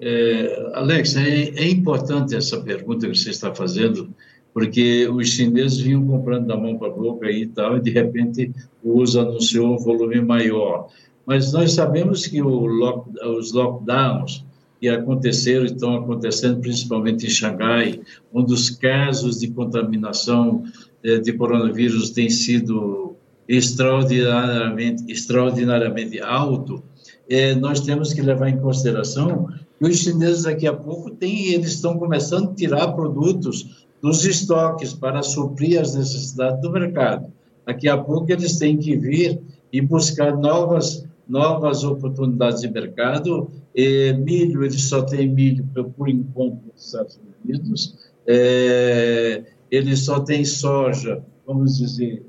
É, 0.00 0.70
Alex, 0.74 1.16
é, 1.16 1.48
é, 1.50 1.68
importante 1.68 2.34
essa 2.34 2.60
pergunta 2.60 3.08
que 3.08 3.16
você 3.16 3.30
está 3.30 3.52
fazendo, 3.54 4.08
porque 4.54 5.08
os 5.08 5.28
chineses 5.28 5.78
vinham 5.78 6.06
comprando 6.06 6.46
da 6.46 6.56
mão 6.56 6.78
para 6.78 6.88
a 6.88 6.92
boca 6.92 7.30
e 7.30 7.46
tal, 7.46 7.76
e 7.76 7.80
de 7.80 7.90
repente 7.90 8.52
o 8.82 9.00
uso 9.00 9.20
anunciou 9.20 9.74
um 9.74 9.78
volume 9.78 10.20
maior. 10.20 10.88
Mas 11.26 11.52
nós 11.52 11.72
sabemos 11.72 12.26
que 12.26 12.40
lock, 12.40 13.10
os 13.38 13.52
lockdowns 13.52 14.44
que 14.80 14.88
aconteceram, 14.88 15.64
estão 15.64 15.94
acontecendo 15.94 16.60
principalmente 16.60 17.26
em 17.26 17.30
Xangai, 17.30 18.00
onde 18.32 18.52
os 18.52 18.70
casos 18.70 19.38
de 19.38 19.48
contaminação 19.48 20.64
é, 21.04 21.18
de 21.18 21.32
coronavírus 21.32 22.10
têm 22.10 22.28
sido 22.28 23.14
extraordinariamente, 23.48 25.04
extraordinariamente 25.10 26.20
alto, 26.20 26.82
é, 27.28 27.54
nós 27.54 27.80
temos 27.80 28.12
que 28.12 28.22
levar 28.22 28.48
em 28.48 28.58
consideração 28.58 29.48
que 29.78 29.84
os 29.84 29.98
chineses 29.98 30.44
daqui 30.44 30.66
a 30.66 30.72
pouco 30.72 31.10
têm, 31.10 31.52
eles 31.52 31.72
estão 31.72 31.98
começando 31.98 32.50
a 32.50 32.54
tirar 32.54 32.92
produtos 32.92 33.86
dos 34.00 34.24
estoques 34.24 34.92
para 34.92 35.22
suprir 35.22 35.80
as 35.80 35.94
necessidades 35.94 36.60
do 36.60 36.70
mercado. 36.70 37.32
Daqui 37.66 37.88
a 37.88 37.96
pouco 37.96 38.30
eles 38.32 38.58
têm 38.58 38.76
que 38.76 38.96
vir 38.96 39.40
e 39.72 39.80
buscar 39.80 40.36
novas 40.36 41.04
novas 41.28 41.84
oportunidades 41.84 42.60
de 42.60 42.70
mercado. 42.70 43.50
É, 43.74 44.12
milho, 44.12 44.62
eles 44.64 44.84
só 44.84 45.02
têm 45.02 45.28
milho 45.28 45.64
por 45.96 46.08
enquanto 46.08 46.60
nos 46.66 46.86
Estados 46.86 47.18
Unidos. 47.44 47.96
É, 48.26 49.42
eles 49.70 50.00
só 50.00 50.20
têm 50.20 50.44
soja, 50.44 51.24
vamos 51.46 51.78
dizer, 51.78 52.22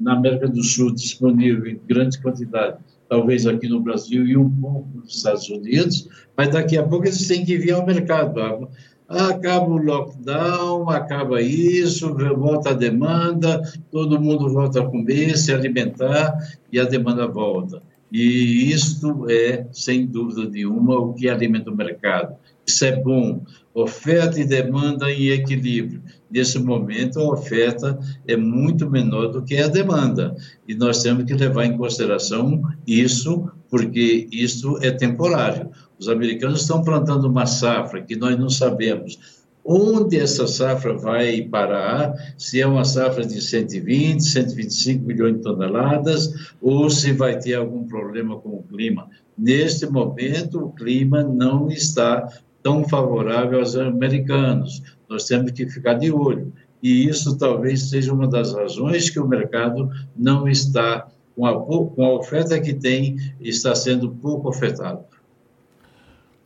na 0.00 0.14
América 0.14 0.48
do 0.48 0.62
Sul 0.64 0.94
disponível 0.94 1.66
em 1.66 1.80
grande 1.86 2.20
quantidade, 2.20 2.78
talvez 3.08 3.46
aqui 3.46 3.68
no 3.68 3.80
Brasil 3.80 4.26
e 4.26 4.36
um 4.36 4.48
pouco 4.48 4.88
nos 4.94 5.16
Estados 5.16 5.48
Unidos, 5.48 6.08
mas 6.36 6.50
daqui 6.50 6.78
a 6.78 6.82
pouco 6.82 7.06
eles 7.06 7.26
têm 7.28 7.44
que 7.44 7.58
vir 7.58 7.72
ao 7.72 7.84
mercado. 7.84 8.68
Ah, 9.08 9.30
acaba 9.30 9.66
o 9.66 9.76
lockdown, 9.76 10.88
acaba 10.88 11.42
isso, 11.42 12.14
volta 12.14 12.70
a 12.70 12.74
demanda, 12.74 13.60
todo 13.90 14.20
mundo 14.20 14.48
volta 14.48 14.80
a 14.80 14.86
comer, 14.86 15.36
se 15.36 15.52
alimentar 15.52 16.32
e 16.72 16.78
a 16.78 16.84
demanda 16.84 17.26
volta. 17.26 17.82
E 18.12 18.70
isto 18.72 19.28
é, 19.28 19.66
sem 19.72 20.06
dúvida 20.06 20.48
nenhuma, 20.48 20.96
o 20.96 21.12
que 21.12 21.28
alimenta 21.28 21.70
o 21.70 21.76
mercado. 21.76 22.36
Isso 22.66 22.84
é 22.84 22.96
bom. 22.96 23.40
Oferta 23.72 24.40
e 24.40 24.44
demanda 24.44 25.10
em 25.10 25.28
equilíbrio. 25.28 26.02
Nesse 26.30 26.58
momento, 26.58 27.20
a 27.20 27.32
oferta 27.32 27.98
é 28.26 28.36
muito 28.36 28.90
menor 28.90 29.28
do 29.28 29.42
que 29.42 29.56
a 29.56 29.68
demanda. 29.68 30.34
E 30.66 30.74
nós 30.74 31.02
temos 31.02 31.24
que 31.24 31.34
levar 31.34 31.64
em 31.64 31.76
consideração 31.76 32.60
isso, 32.86 33.48
porque 33.68 34.28
isso 34.32 34.78
é 34.82 34.90
temporário. 34.90 35.70
Os 35.98 36.08
americanos 36.08 36.62
estão 36.62 36.82
plantando 36.82 37.28
uma 37.28 37.46
safra 37.46 38.02
que 38.02 38.16
nós 38.16 38.38
não 38.38 38.50
sabemos 38.50 39.40
onde 39.64 40.18
essa 40.18 40.46
safra 40.46 40.96
vai 40.96 41.42
parar, 41.42 42.14
se 42.36 42.60
é 42.60 42.66
uma 42.66 42.84
safra 42.84 43.24
de 43.24 43.40
120, 43.40 44.20
125 44.20 45.04
milhões 45.04 45.36
de 45.36 45.42
toneladas, 45.42 46.52
ou 46.60 46.88
se 46.88 47.12
vai 47.12 47.38
ter 47.38 47.54
algum 47.54 47.84
problema 47.84 48.38
com 48.38 48.50
o 48.50 48.62
clima. 48.62 49.08
Neste 49.36 49.86
momento, 49.86 50.64
o 50.64 50.72
clima 50.72 51.22
não 51.22 51.68
está 51.70 52.28
tão 52.62 52.88
favorável 52.88 53.58
aos 53.58 53.76
americanos. 53.76 54.82
Nós 55.08 55.24
temos 55.24 55.52
que 55.52 55.68
ficar 55.68 55.94
de 55.94 56.12
olho. 56.12 56.52
e 56.82 57.06
isso 57.08 57.36
talvez 57.36 57.90
seja 57.90 58.12
uma 58.12 58.26
das 58.26 58.54
razões 58.54 59.10
que 59.10 59.20
o 59.20 59.28
mercado 59.28 59.90
não 60.16 60.48
está, 60.48 61.08
com 61.36 61.46
a, 61.46 61.52
com 61.54 62.04
a 62.04 62.12
oferta 62.14 62.58
que 62.60 62.72
tem, 62.72 63.16
está 63.40 63.74
sendo 63.74 64.10
pouco 64.10 64.48
ofertado. 64.48 65.04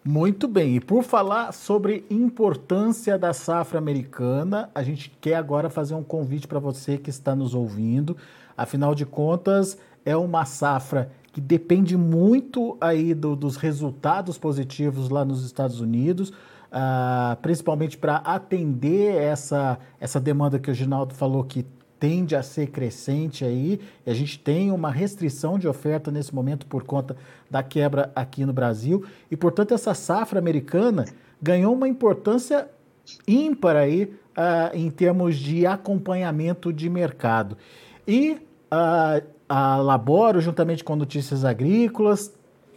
Muito 0.06 0.46
bem, 0.46 0.76
e 0.76 0.80
por 0.80 1.02
falar 1.02 1.52
sobre 1.52 2.04
importância 2.10 3.16
da 3.16 3.32
safra 3.32 3.78
americana, 3.78 4.68
a 4.74 4.82
gente 4.82 5.10
quer 5.18 5.36
agora 5.36 5.70
fazer 5.70 5.94
um 5.94 6.02
convite 6.02 6.46
para 6.46 6.58
você 6.58 6.98
que 6.98 7.08
está 7.08 7.34
nos 7.34 7.54
ouvindo. 7.54 8.14
Afinal 8.54 8.94
de 8.94 9.06
contas, 9.06 9.78
é 10.04 10.14
uma 10.14 10.44
safra 10.44 11.10
que 11.34 11.40
depende 11.40 11.96
muito 11.96 12.76
aí 12.80 13.12
do, 13.12 13.34
dos 13.34 13.56
resultados 13.56 14.38
positivos 14.38 15.08
lá 15.08 15.24
nos 15.24 15.44
Estados 15.44 15.80
Unidos, 15.80 16.28
uh, 16.30 17.36
principalmente 17.42 17.98
para 17.98 18.18
atender 18.18 19.16
essa, 19.16 19.76
essa 19.98 20.20
demanda 20.20 20.60
que 20.60 20.70
o 20.70 20.74
Ginaldo 20.74 21.12
falou 21.12 21.42
que 21.42 21.66
tende 21.98 22.36
a 22.36 22.42
ser 22.42 22.68
crescente 22.68 23.44
aí, 23.44 23.80
a 24.06 24.14
gente 24.14 24.38
tem 24.38 24.70
uma 24.70 24.92
restrição 24.92 25.58
de 25.58 25.66
oferta 25.66 26.08
nesse 26.12 26.32
momento 26.32 26.66
por 26.66 26.84
conta 26.84 27.16
da 27.50 27.64
quebra 27.64 28.12
aqui 28.14 28.46
no 28.46 28.52
Brasil, 28.52 29.04
e 29.28 29.36
portanto 29.36 29.74
essa 29.74 29.92
safra 29.92 30.38
americana 30.38 31.04
ganhou 31.42 31.74
uma 31.74 31.88
importância 31.88 32.68
ímpar 33.26 33.74
aí 33.74 34.04
uh, 34.04 34.70
em 34.72 34.88
termos 34.88 35.34
de 35.34 35.66
acompanhamento 35.66 36.72
de 36.72 36.88
mercado. 36.88 37.58
E 38.06 38.38
uh, 38.70 39.33
a 39.48 39.76
Laboro, 39.76 40.40
juntamente 40.40 40.82
com 40.82 40.96
Notícias 40.96 41.44
Agrícolas, 41.44 42.32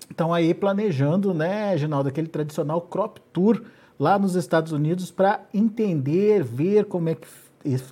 estão 0.10 0.34
aí 0.34 0.54
planejando, 0.54 1.34
né, 1.34 1.78
Ginaldo, 1.78 2.10
aquele 2.10 2.28
tradicional 2.28 2.82
crop 2.82 3.20
tour 3.32 3.62
lá 4.00 4.18
nos 4.18 4.36
Estados 4.36 4.72
Unidos 4.72 5.12
para 5.12 5.42
entender, 5.54 6.44
ver 6.44 6.86
como 6.86 7.10
é 7.10 7.16
que 7.16 7.28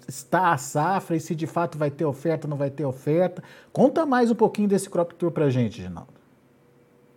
está 0.08 0.54
a 0.54 0.58
safra 0.58 1.16
e 1.16 1.20
se 1.20 1.36
de 1.36 1.48
fato 1.48 1.78
vai 1.78 1.90
ter 1.90 2.06
oferta, 2.06 2.48
não 2.48 2.58
vai 2.58 2.70
ter 2.70 2.86
oferta. 2.86 3.44
Conta 3.74 4.06
mais 4.06 4.32
um 4.32 4.36
pouquinho 4.36 4.68
desse 4.68 4.90
Crop 4.90 5.14
Tour 5.16 5.32
para 5.32 5.50
gente, 5.50 5.82
Ginaldo. 5.82 6.15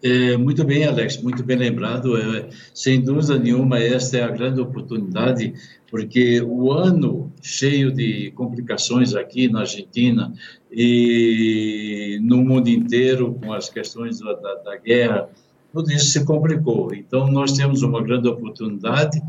É, 0.02 0.36
muito 0.36 0.64
bem, 0.64 0.84
Alex, 0.84 1.20
muito 1.22 1.42
bem 1.42 1.56
lembrado. 1.56 2.16
É, 2.16 2.48
sem 2.74 3.00
dúvida 3.00 3.38
nenhuma, 3.38 3.78
esta 3.78 4.18
é 4.18 4.22
a 4.22 4.28
grande 4.28 4.60
oportunidade, 4.60 5.52
porque 5.90 6.40
o 6.40 6.72
ano 6.72 7.32
cheio 7.42 7.92
de 7.92 8.30
complicações 8.32 9.14
aqui 9.14 9.48
na 9.48 9.60
Argentina 9.60 10.32
e 10.70 12.18
no 12.22 12.38
mundo 12.38 12.68
inteiro, 12.68 13.34
com 13.34 13.52
as 13.52 13.68
questões 13.68 14.20
da, 14.20 14.34
da, 14.34 14.54
da 14.54 14.76
guerra, 14.76 15.28
tudo 15.72 15.90
isso 15.90 16.06
se 16.06 16.24
complicou. 16.24 16.94
Então, 16.94 17.30
nós 17.30 17.52
temos 17.52 17.82
uma 17.82 18.02
grande 18.02 18.28
oportunidade 18.28 19.20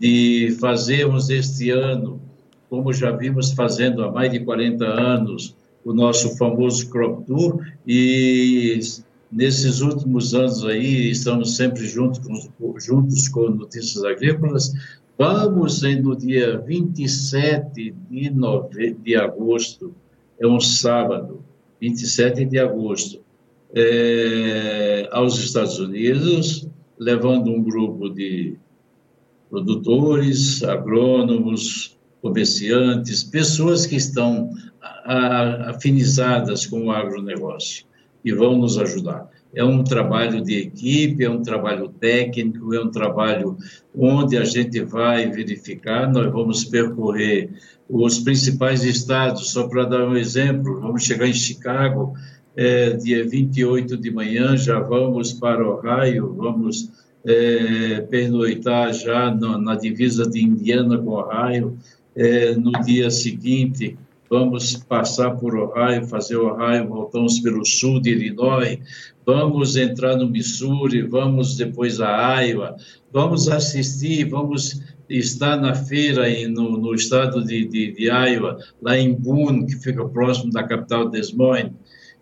de 0.00 0.56
fazermos 0.60 1.30
este 1.30 1.70
ano 1.70 2.20
como 2.68 2.92
já 2.92 3.10
vimos 3.10 3.52
fazendo 3.52 4.04
há 4.04 4.10
mais 4.10 4.30
de 4.30 4.40
40 4.40 4.84
anos, 4.84 5.54
o 5.84 5.92
nosso 5.92 6.36
famoso 6.36 6.90
Crop 6.90 7.24
Tour, 7.24 7.64
e 7.86 8.78
nesses 9.36 9.82
últimos 9.82 10.34
anos 10.34 10.64
aí, 10.64 11.10
estamos 11.10 11.56
sempre 11.56 11.86
juntos 11.86 12.48
com, 12.58 12.80
juntos 12.80 13.28
com 13.28 13.50
Notícias 13.50 14.02
Agrícolas, 14.02 14.72
vamos 15.18 15.82
no 15.82 16.16
dia 16.16 16.58
27 16.60 17.94
de, 18.10 18.30
nove... 18.30 18.94
de 18.94 19.14
agosto, 19.14 19.94
é 20.40 20.46
um 20.46 20.58
sábado, 20.58 21.44
27 21.82 22.46
de 22.46 22.58
agosto, 22.58 23.20
é, 23.74 25.06
aos 25.12 25.38
Estados 25.38 25.78
Unidos, 25.78 26.66
levando 26.98 27.50
um 27.50 27.62
grupo 27.62 28.08
de 28.08 28.56
produtores, 29.50 30.62
agrônomos, 30.62 31.94
comerciantes, 32.22 33.22
pessoas 33.22 33.84
que 33.84 33.96
estão 33.96 34.50
afinizadas 35.68 36.64
com 36.64 36.86
o 36.86 36.90
agronegócio 36.90 37.84
e 38.26 38.32
vão 38.32 38.58
nos 38.58 38.76
ajudar. 38.76 39.30
É 39.54 39.64
um 39.64 39.84
trabalho 39.84 40.42
de 40.42 40.56
equipe, 40.58 41.24
é 41.24 41.30
um 41.30 41.40
trabalho 41.40 41.88
técnico, 41.88 42.74
é 42.74 42.80
um 42.82 42.90
trabalho 42.90 43.56
onde 43.96 44.36
a 44.36 44.44
gente 44.44 44.80
vai 44.82 45.30
verificar, 45.30 46.12
nós 46.12 46.30
vamos 46.32 46.64
percorrer 46.64 47.50
os 47.88 48.18
principais 48.18 48.82
estados, 48.82 49.52
só 49.52 49.68
para 49.68 49.84
dar 49.84 50.08
um 50.08 50.16
exemplo, 50.16 50.80
vamos 50.80 51.04
chegar 51.04 51.28
em 51.28 51.32
Chicago, 51.32 52.14
é, 52.56 52.94
dia 52.94 53.24
28 53.26 53.96
de 53.96 54.10
manhã, 54.10 54.56
já 54.56 54.80
vamos 54.80 55.32
para 55.32 55.64
Ohio, 55.64 56.34
vamos 56.34 56.90
é, 57.24 58.00
pernoitar 58.10 58.92
já 58.92 59.32
na, 59.32 59.56
na 59.56 59.76
divisa 59.76 60.28
de 60.28 60.42
Indiana 60.42 60.98
com 60.98 61.10
Ohio, 61.10 61.78
é, 62.16 62.56
no 62.56 62.72
dia 62.82 63.08
seguinte, 63.08 63.96
vamos 64.30 64.74
passar 64.88 65.36
por 65.36 65.56
Ohio, 65.56 66.06
fazer 66.06 66.36
Ohio, 66.36 66.88
voltamos 66.88 67.40
pelo 67.40 67.64
sul 67.64 68.00
de 68.00 68.10
Illinois, 68.10 68.78
vamos 69.24 69.76
entrar 69.76 70.16
no 70.16 70.28
Missouri, 70.28 71.02
vamos 71.02 71.56
depois 71.56 72.00
a 72.00 72.40
Iowa, 72.40 72.76
vamos 73.12 73.48
assistir, 73.48 74.28
vamos 74.28 74.82
estar 75.08 75.56
na 75.56 75.74
feira 75.74 76.28
em, 76.28 76.48
no, 76.48 76.76
no, 76.76 76.94
estado 76.94 77.44
de, 77.44 77.66
de, 77.66 77.92
de, 77.92 78.04
Iowa, 78.04 78.58
lá 78.82 78.98
em 78.98 79.14
Boone, 79.14 79.66
que 79.66 79.76
fica 79.76 80.04
próximo 80.08 80.52
da 80.52 80.64
capital 80.64 81.08
Des 81.08 81.32
Moines, 81.32 81.72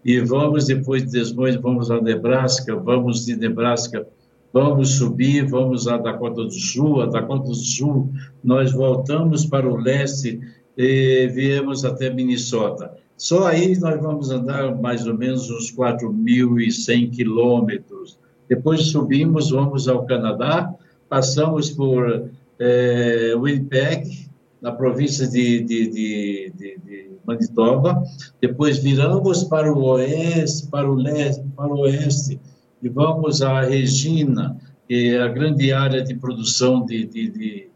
e 0.05 0.21
vamos 0.21 0.67
depois 0.67 1.05
de 1.05 1.13
Des 1.13 1.33
Moines, 1.33 1.61
vamos 1.61 1.91
a 1.91 2.01
Nebraska, 2.01 2.77
vamos 2.77 3.25
de 3.25 3.37
Nebraska. 3.37 4.07
Vamos 4.53 4.99
subir, 4.99 5.49
vamos 5.49 5.89
a 5.89 5.97
Dakota 5.97 6.45
do 6.45 6.53
Sul, 6.53 7.03
a 7.03 7.07
Dakota 7.07 7.49
do 7.49 7.55
Sul, 7.57 8.13
nós 8.45 8.71
voltamos 8.71 9.45
para 9.45 9.69
o 9.69 9.75
leste 9.75 10.39
e 10.77 11.29
viemos 11.29 11.85
até 11.85 12.11
Minnesota. 12.11 12.93
Só 13.17 13.47
aí 13.47 13.79
nós 13.79 14.01
vamos 14.01 14.31
andar 14.31 14.75
mais 14.75 15.07
ou 15.07 15.17
menos 15.17 15.49
uns 15.51 15.73
4.100 15.75 17.11
quilômetros. 17.11 18.19
Depois 18.49 18.89
subimos, 18.89 19.51
vamos 19.51 19.89
ao 19.89 20.05
Canadá, 20.05 20.75
passamos 21.09 21.71
por 21.71 22.29
é, 22.59 23.35
Winnipeg, 23.37 24.29
na 24.61 24.73
província 24.73 25.29
de, 25.29 25.61
de, 25.61 25.89
de, 25.89 26.53
de, 26.57 27.15
Manitoba, 27.27 28.03
depois 28.39 28.79
viramos 28.79 29.45
para 29.45 29.73
o 29.73 29.83
oeste, 29.83 30.67
para 30.67 30.91
o 30.91 30.95
leste, 30.95 31.43
para 31.57 31.73
o 31.73 31.79
oeste, 31.81 32.39
e 32.83 32.89
vamos 32.91 33.41
a 33.41 33.63
Regina, 33.63 34.61
que 34.87 35.15
é 35.15 35.23
a 35.23 35.29
grande 35.29 35.73
área 35.73 36.03
de 36.03 36.15
produção 36.15 36.85
de, 36.85 37.07
de 37.07 37.71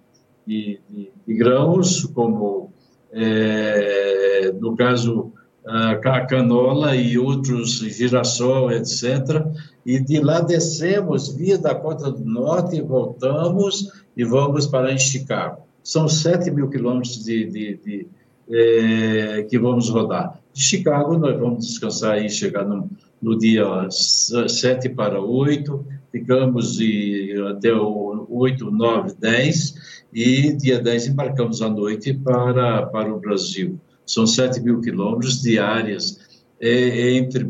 grãos, 1.27 2.05
como, 2.07 2.58
é, 3.19 4.53
no 4.61 4.77
caso, 4.77 5.33
a 5.67 6.25
canola 6.27 6.97
e 6.97 7.19
outros, 7.19 7.79
girassol, 7.81 8.73
etc. 8.73 9.45
E 9.85 10.01
de 10.01 10.21
lá 10.21 10.41
descemos 10.41 11.29
via 11.29 11.59
Dakota 11.59 12.11
do 12.11 12.25
Norte 12.25 12.81
voltamos 12.81 13.91
e 14.17 14.25
vamos 14.25 14.67
para 14.67 14.97
Chicago. 14.97 15.63
São 15.83 16.09
7 16.09 16.51
mil 16.51 16.69
quilômetros 16.71 17.25
de, 17.25 17.45
de, 17.47 17.77
de 17.77 18.07
é, 18.51 19.43
que 19.43 19.59
vamos 19.59 19.91
rodar. 19.91 20.41
De 20.53 20.63
Chicago, 20.63 21.19
nós 21.19 21.39
vamos 21.39 21.67
descansar 21.67 22.23
e 22.23 22.31
chegar 22.31 22.65
no, 22.65 22.89
no 23.21 23.39
dia 23.39 23.65
7 23.91 24.89
para 24.91 25.21
8, 25.21 25.85
ficamos 26.11 26.81
e, 26.81 27.35
até 27.51 27.73
o 27.75 28.27
8, 28.31 28.71
9, 28.71 29.15
10, 29.19 29.75
e 30.13 30.53
dia 30.55 30.81
10 30.81 31.09
embarcamos 31.09 31.63
à 31.63 31.69
noite 31.69 32.15
para, 32.15 32.87
para 32.87 33.15
o 33.15 33.21
Brasil. 33.21 33.79
São 34.07 34.27
7 34.27 34.61
mil 34.61 34.81
quilômetros 34.81 35.43
diárias 35.43 36.19
é, 36.61 37.13
entre, 37.13 37.47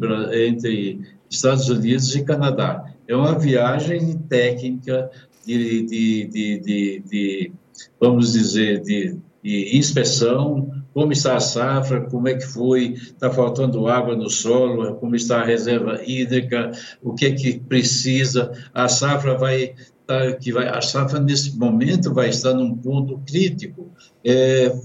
entre 0.46 1.00
Estados 1.30 1.68
Unidos 1.68 2.14
e 2.14 2.24
Canadá. 2.24 2.92
É 3.06 3.14
uma 3.14 3.38
viagem 3.38 4.18
técnica 4.28 5.10
de, 5.46 5.82
de, 5.86 6.26
de, 6.26 6.58
de, 6.60 7.02
de 7.08 7.52
vamos 8.00 8.32
dizer, 8.32 8.82
de, 8.82 9.16
de 9.42 9.76
inspeção, 9.76 10.70
como 10.98 11.12
está 11.12 11.36
a 11.36 11.40
safra, 11.40 12.00
como 12.00 12.26
é 12.26 12.34
que 12.34 12.44
foi, 12.44 12.94
está 12.94 13.30
faltando 13.30 13.86
água 13.86 14.16
no 14.16 14.28
solo, 14.28 14.96
como 14.96 15.14
está 15.14 15.40
a 15.40 15.44
reserva 15.44 16.02
hídrica, 16.04 16.72
o 17.00 17.14
que 17.14 17.26
é 17.26 17.30
que 17.30 17.60
precisa, 17.60 18.50
a 18.74 18.88
safra 18.88 19.38
vai 19.38 19.74
tá, 20.04 20.32
que 20.32 20.52
vai, 20.52 20.66
a 20.66 20.80
safra 20.80 21.20
nesse 21.20 21.56
momento 21.56 22.12
vai 22.12 22.30
estar 22.30 22.52
num 22.52 22.74
ponto 22.74 23.22
crítico, 23.24 23.92
é, 24.24 24.76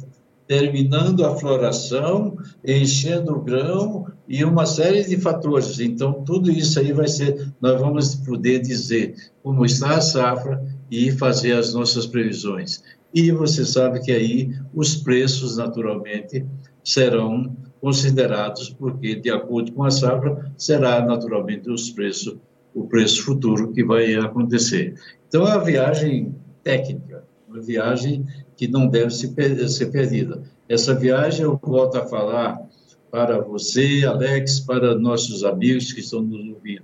terminando 0.48 1.26
a 1.26 1.36
floração, 1.36 2.38
enchendo 2.64 3.34
o 3.34 3.42
grão 3.42 4.06
e 4.28 4.44
uma 4.44 4.68
série 4.68 5.04
de 5.04 5.18
fatores. 5.18 5.80
Então, 5.80 6.24
tudo 6.24 6.52
isso 6.52 6.80
aí 6.80 6.94
vai 6.94 7.08
ser, 7.08 7.52
nós 7.60 7.82
vamos 7.82 8.14
poder 8.18 8.60
dizer 8.60 9.16
como 9.42 9.66
está 9.66 9.96
a 9.96 10.02
safra 10.02 10.64
e 10.92 11.12
fazer 11.12 11.54
as 11.54 11.74
nossas 11.74 12.06
previsões 12.06 12.84
e 13.14 13.32
você 13.32 13.64
sabe 13.64 14.02
que 14.02 14.12
aí 14.12 14.52
os 14.74 14.96
preços, 14.96 15.58
naturalmente, 15.58 16.46
serão 16.84 17.56
considerados, 17.80 18.70
porque, 18.70 19.16
de 19.16 19.30
acordo 19.30 19.72
com 19.74 19.84
a 19.84 19.92
safra, 19.92 20.52
será 20.58 21.06
naturalmente 21.06 21.70
os 21.70 21.90
preços, 21.92 22.38
o 22.74 22.88
preço 22.88 23.24
futuro 23.24 23.72
que 23.72 23.84
vai 23.84 24.16
acontecer. 24.16 24.96
Então, 25.28 25.46
é 25.48 25.56
uma 25.56 25.64
viagem 25.64 26.34
técnica, 26.64 27.24
uma 27.48 27.62
viagem 27.62 28.26
que 28.56 28.68
não 28.68 28.88
deve 28.88 29.12
ser 29.12 29.92
perdida. 29.92 30.42
Essa 30.68 30.96
viagem, 30.96 31.44
eu 31.44 31.60
volto 31.62 31.98
a 31.98 32.06
falar 32.06 32.58
para 33.12 33.40
você, 33.42 34.04
Alex, 34.06 34.62
para 34.62 34.96
nossos 34.98 35.44
amigos 35.44 35.94
que 35.94 36.00
estão 36.00 36.22
nos 36.22 36.48
ouvindo. 36.56 36.84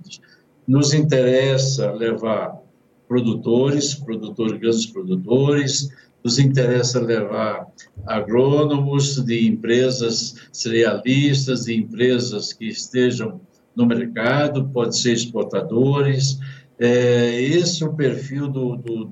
Nos 0.68 0.94
interessa 0.94 1.90
levar 1.90 2.60
produtores, 3.08 3.94
produtores, 3.94 4.60
grandes 4.60 4.86
produtores, 4.86 5.88
nos 6.22 6.38
interessa 6.38 7.00
levar 7.00 7.66
agrônomos 8.06 9.22
de 9.24 9.46
empresas 9.46 10.34
cerealistas, 10.52 11.64
de 11.64 11.74
empresas 11.74 12.52
que 12.52 12.66
estejam 12.66 13.40
no 13.74 13.86
mercado, 13.86 14.68
pode 14.68 14.98
ser 14.98 15.12
exportadores. 15.12 16.38
É, 16.78 17.40
esse 17.40 17.82
é 17.82 17.86
o 17.86 17.94
perfil 17.94 18.48
do, 18.48 18.76
do, 18.76 19.04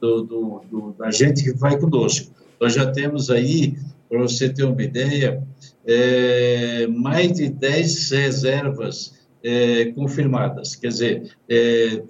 do, 0.00 0.62
do, 0.70 0.94
da 0.98 1.10
gente 1.10 1.42
que 1.42 1.52
vai 1.52 1.78
conosco. 1.78 2.32
Nós 2.60 2.74
já 2.74 2.90
temos 2.90 3.30
aí, 3.30 3.76
para 4.08 4.20
você 4.20 4.48
ter 4.48 4.64
uma 4.64 4.82
ideia, 4.82 5.42
é, 5.86 6.86
mais 6.86 7.32
de 7.32 7.48
10 7.48 8.10
reservas 8.10 9.14
é, 9.42 9.86
confirmadas, 9.92 10.76
quer 10.76 10.88
dizer, 10.88 11.30
é, 11.48 12.02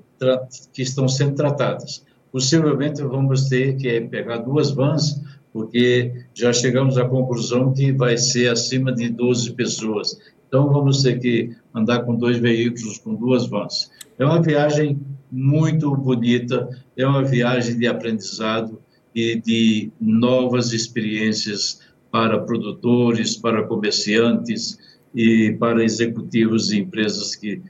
que 0.73 0.83
estão 0.83 1.09
sendo 1.09 1.35
tratadas. 1.35 2.05
Possivelmente 2.33 3.03
vamos 3.03 3.49
ter 3.49 3.77
que 3.77 4.01
pegar 4.03 4.39
duas 4.39 4.71
vans, 4.71 5.21
porque 5.53 6.13
já 6.33 6.53
chegamos 6.53 6.97
à 6.97 7.05
conclusão 7.05 7.73
que 7.73 7.93
vai 7.93 8.17
ser 8.17 8.51
acima 8.51 8.93
de 8.93 9.09
12 9.09 9.53
pessoas. 9.55 10.17
Então 10.47 10.73
vamos 10.73 11.03
ter 11.03 11.19
que 11.19 11.55
andar 11.75 12.01
com 12.01 12.15
dois 12.15 12.39
veículos, 12.39 12.99
com 12.99 13.15
duas 13.15 13.47
vans. 13.47 13.91
É 14.19 14.25
uma 14.25 14.41
viagem 14.41 15.01
muito 15.31 15.95
bonita, 15.97 16.69
é 16.97 17.07
uma 17.07 17.25
viagem 17.25 17.79
de 17.79 17.87
aprendizado 17.87 18.81
e 19.15 19.37
de 19.41 19.91
novas 20.01 20.73
experiências 20.73 21.81
para 22.11 22.41
produtores, 22.41 23.37
para 23.37 23.67
comerciantes 23.67 24.79
e 25.15 25.57
para 25.59 25.85
executivos 25.85 26.69
de 26.69 26.81
empresas 26.81 27.35
que, 27.35 27.63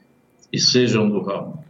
que 0.50 0.58
sejam 0.58 1.06
no 1.06 1.22
ramo. 1.22 1.64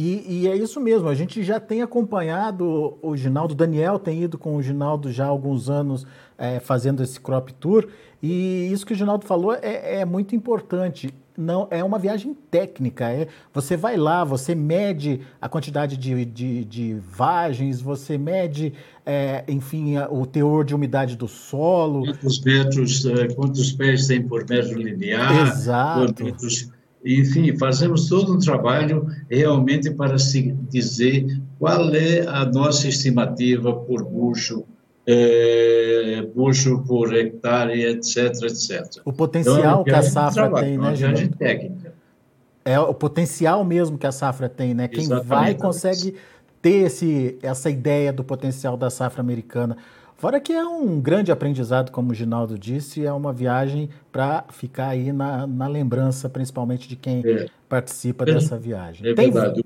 E, 0.00 0.42
e, 0.44 0.46
é 0.46 0.54
isso 0.54 0.80
mesmo, 0.80 1.08
a 1.08 1.14
gente 1.16 1.42
já 1.42 1.58
tem 1.58 1.82
acompanhado 1.82 2.96
o 3.02 3.16
Ginaldo, 3.16 3.52
Daniel 3.52 3.98
tem 3.98 4.22
ido 4.22 4.38
com 4.38 4.54
o 4.54 4.62
Ginaldo 4.62 5.10
já 5.10 5.24
há 5.24 5.28
alguns 5.28 5.68
anos 5.68 6.06
é, 6.38 6.60
fazendo 6.60 7.02
esse 7.02 7.18
crop 7.18 7.52
tour, 7.54 7.88
e 8.22 8.70
isso 8.72 8.86
que 8.86 8.92
o 8.92 8.96
Ginaldo 8.96 9.26
falou 9.26 9.54
é, 9.54 9.98
é, 9.98 10.04
muito 10.04 10.36
importante. 10.36 11.12
Não 11.36 11.66
É 11.68 11.82
uma 11.82 11.98
viagem 11.98 12.32
técnica, 12.48 13.10
é, 13.10 13.26
você 13.52 13.76
vai 13.76 13.96
lá, 13.96 14.22
você 14.22 14.54
mede 14.54 15.20
a 15.40 15.48
quantidade 15.48 15.96
de, 15.96 16.24
de, 16.24 16.64
de 16.64 16.94
vagens, 16.94 17.80
você 17.80 18.16
mede, 18.16 18.72
é, 19.04 19.42
enfim, 19.48 19.96
o 20.10 20.24
teor 20.24 20.64
de 20.64 20.76
umidade 20.76 21.16
do 21.16 21.26
solo. 21.26 22.04
Quantos 22.04 22.40
metros, 22.42 23.04
é, 23.04 23.34
quantos 23.34 23.72
pés 23.72 24.06
tem 24.06 24.22
por 24.22 24.48
metro 24.48 24.80
linear. 24.80 25.48
Exato. 25.48 26.22
Quantos 26.22 26.77
enfim, 27.04 27.56
fazemos 27.56 28.08
todo 28.08 28.34
um 28.34 28.38
trabalho 28.38 29.06
realmente 29.30 29.90
para 29.90 30.18
se 30.18 30.52
dizer 30.68 31.40
qual 31.58 31.94
é 31.94 32.26
a 32.26 32.44
nossa 32.44 32.88
estimativa 32.88 33.72
por 33.72 34.04
bucho, 34.04 34.64
é, 35.06 36.26
bucho 36.34 36.82
por 36.86 37.14
hectare, 37.14 37.84
etc, 37.84 38.42
etc. 38.42 39.02
O 39.04 39.12
potencial 39.12 39.80
então, 39.80 39.84
que 39.84 39.90
a 39.90 40.02
safra 40.02 40.42
trabalho, 40.42 40.66
tem, 40.66 40.78
né, 40.78 40.92
viagem 40.94 41.28
técnica. 41.28 41.94
É 42.64 42.78
o 42.78 42.92
potencial 42.92 43.64
mesmo 43.64 43.96
que 43.96 44.06
a 44.06 44.12
safra 44.12 44.48
tem, 44.48 44.74
né? 44.74 44.88
Quem 44.88 45.04
Exatamente. 45.04 45.26
vai 45.26 45.54
consegue 45.54 46.14
ter 46.60 46.86
esse, 46.86 47.38
essa 47.42 47.70
ideia 47.70 48.12
do 48.12 48.22
potencial 48.22 48.76
da 48.76 48.90
safra 48.90 49.20
americana. 49.20 49.76
Fora 50.18 50.40
que 50.40 50.52
é 50.52 50.66
um 50.66 51.00
grande 51.00 51.30
aprendizado, 51.30 51.92
como 51.92 52.10
o 52.10 52.14
Ginaldo 52.14 52.58
disse, 52.58 53.06
é 53.06 53.12
uma 53.12 53.32
viagem 53.32 53.88
para 54.10 54.44
ficar 54.50 54.88
aí 54.88 55.12
na, 55.12 55.46
na, 55.46 55.68
lembrança, 55.68 56.28
principalmente 56.28 56.88
de 56.88 56.96
quem 56.96 57.22
é. 57.24 57.46
participa 57.68 58.24
é, 58.24 58.34
dessa 58.34 58.58
viagem. 58.58 59.08
É 59.08 59.14
tem... 59.14 59.30
verdade. 59.30 59.60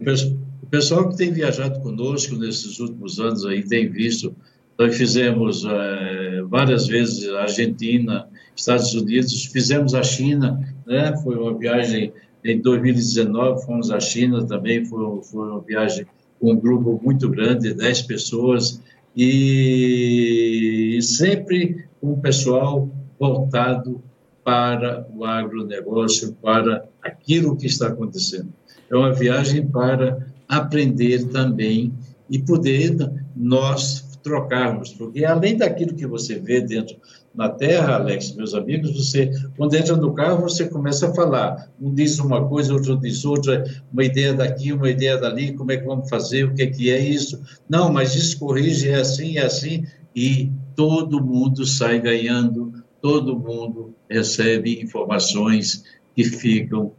O 0.63 0.67
pessoal 0.67 1.09
que 1.09 1.17
tem 1.17 1.33
viajado 1.33 1.81
conosco 1.81 2.37
nesses 2.37 2.79
últimos 2.79 3.19
anos 3.19 3.47
aí 3.47 3.67
tem 3.67 3.89
visto. 3.89 4.37
Nós 4.79 4.95
fizemos 4.95 5.65
é, 5.65 6.43
várias 6.43 6.87
vezes 6.87 7.27
a 7.31 7.43
Argentina, 7.43 8.29
Estados 8.55 8.93
Unidos, 8.93 9.47
fizemos 9.47 9.95
a 9.95 10.03
China, 10.03 10.61
né? 10.87 11.17
Foi 11.25 11.35
uma 11.35 11.57
viagem 11.57 12.13
em 12.45 12.61
2019, 12.61 13.65
fomos 13.65 13.91
à 13.91 13.99
China 13.99 14.45
também, 14.47 14.85
foi, 14.85 15.23
foi 15.23 15.49
uma 15.49 15.61
viagem 15.63 16.05
com 16.39 16.53
um 16.53 16.57
grupo 16.57 17.01
muito 17.03 17.27
grande, 17.31 17.73
10 17.73 18.03
pessoas 18.03 18.83
e 19.17 20.99
sempre 21.03 21.87
com 22.01 22.13
o 22.13 22.21
pessoal 22.21 22.89
voltado 23.19 24.03
para 24.45 25.07
o 25.15 25.25
agronegócio, 25.25 26.33
para 26.43 26.85
aquilo 27.03 27.57
que 27.57 27.67
está 27.67 27.89
acontecendo. 27.89 28.53
É 28.91 28.97
uma 28.97 29.13
viagem 29.13 29.67
para 29.67 30.27
aprender 30.49 31.25
também 31.29 31.93
e 32.29 32.39
poder 32.39 32.97
nós 33.37 34.19
trocarmos, 34.23 34.93
porque 34.93 35.25
além 35.25 35.57
daquilo 35.57 35.95
que 35.95 36.07
você 36.07 36.39
vê 36.39 36.61
dentro 36.61 36.97
na 37.35 37.49
terra, 37.49 37.95
Alex, 37.95 38.35
meus 38.35 38.55
amigos, 38.55 38.93
você, 38.93 39.31
quando 39.57 39.75
entra 39.75 39.97
no 39.97 40.13
carro, 40.13 40.43
você 40.43 40.69
começa 40.69 41.09
a 41.09 41.15
falar. 41.15 41.71
Um 41.81 41.95
diz 41.95 42.19
uma 42.19 42.47
coisa, 42.47 42.75
outro 42.75 42.97
diz 42.97 43.25
outra, 43.25 43.65
uma 43.93 44.05
ideia 44.05 44.35
daqui, 44.35 44.73
uma 44.73 44.91
ideia 44.91 45.17
dali, 45.17 45.53
como 45.55 45.73
é 45.73 45.79
que 45.79 45.87
vamos 45.87 46.09
fazer, 46.09 46.45
o 46.45 46.55
que 46.55 46.63
é 46.63 46.67
que 46.67 46.91
é 46.91 46.99
isso. 46.99 47.41
Não, 47.69 47.91
mas 47.91 48.15
isso 48.15 48.39
corrige, 48.39 48.91
é 48.91 48.97
assim, 48.97 49.39
é 49.39 49.45
assim, 49.45 49.87
e 50.15 50.51
todo 50.77 51.25
mundo 51.25 51.65
sai 51.65 52.01
ganhando, 52.01 52.85
todo 53.01 53.39
mundo 53.39 53.95
recebe 54.09 54.83
informações 54.83 55.85
que 56.15 56.25
ficam 56.25 56.93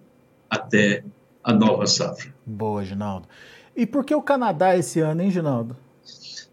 até 0.49 1.03
a 1.43 1.53
nova 1.53 1.85
safra. 1.85 2.33
Boa, 2.45 2.83
Ginaldo. 2.83 3.27
E 3.75 3.85
por 3.85 4.03
que 4.03 4.15
o 4.15 4.21
Canadá 4.21 4.75
esse 4.75 4.99
ano, 4.99 5.21
hein, 5.21 5.31
Ginaldo? 5.31 5.75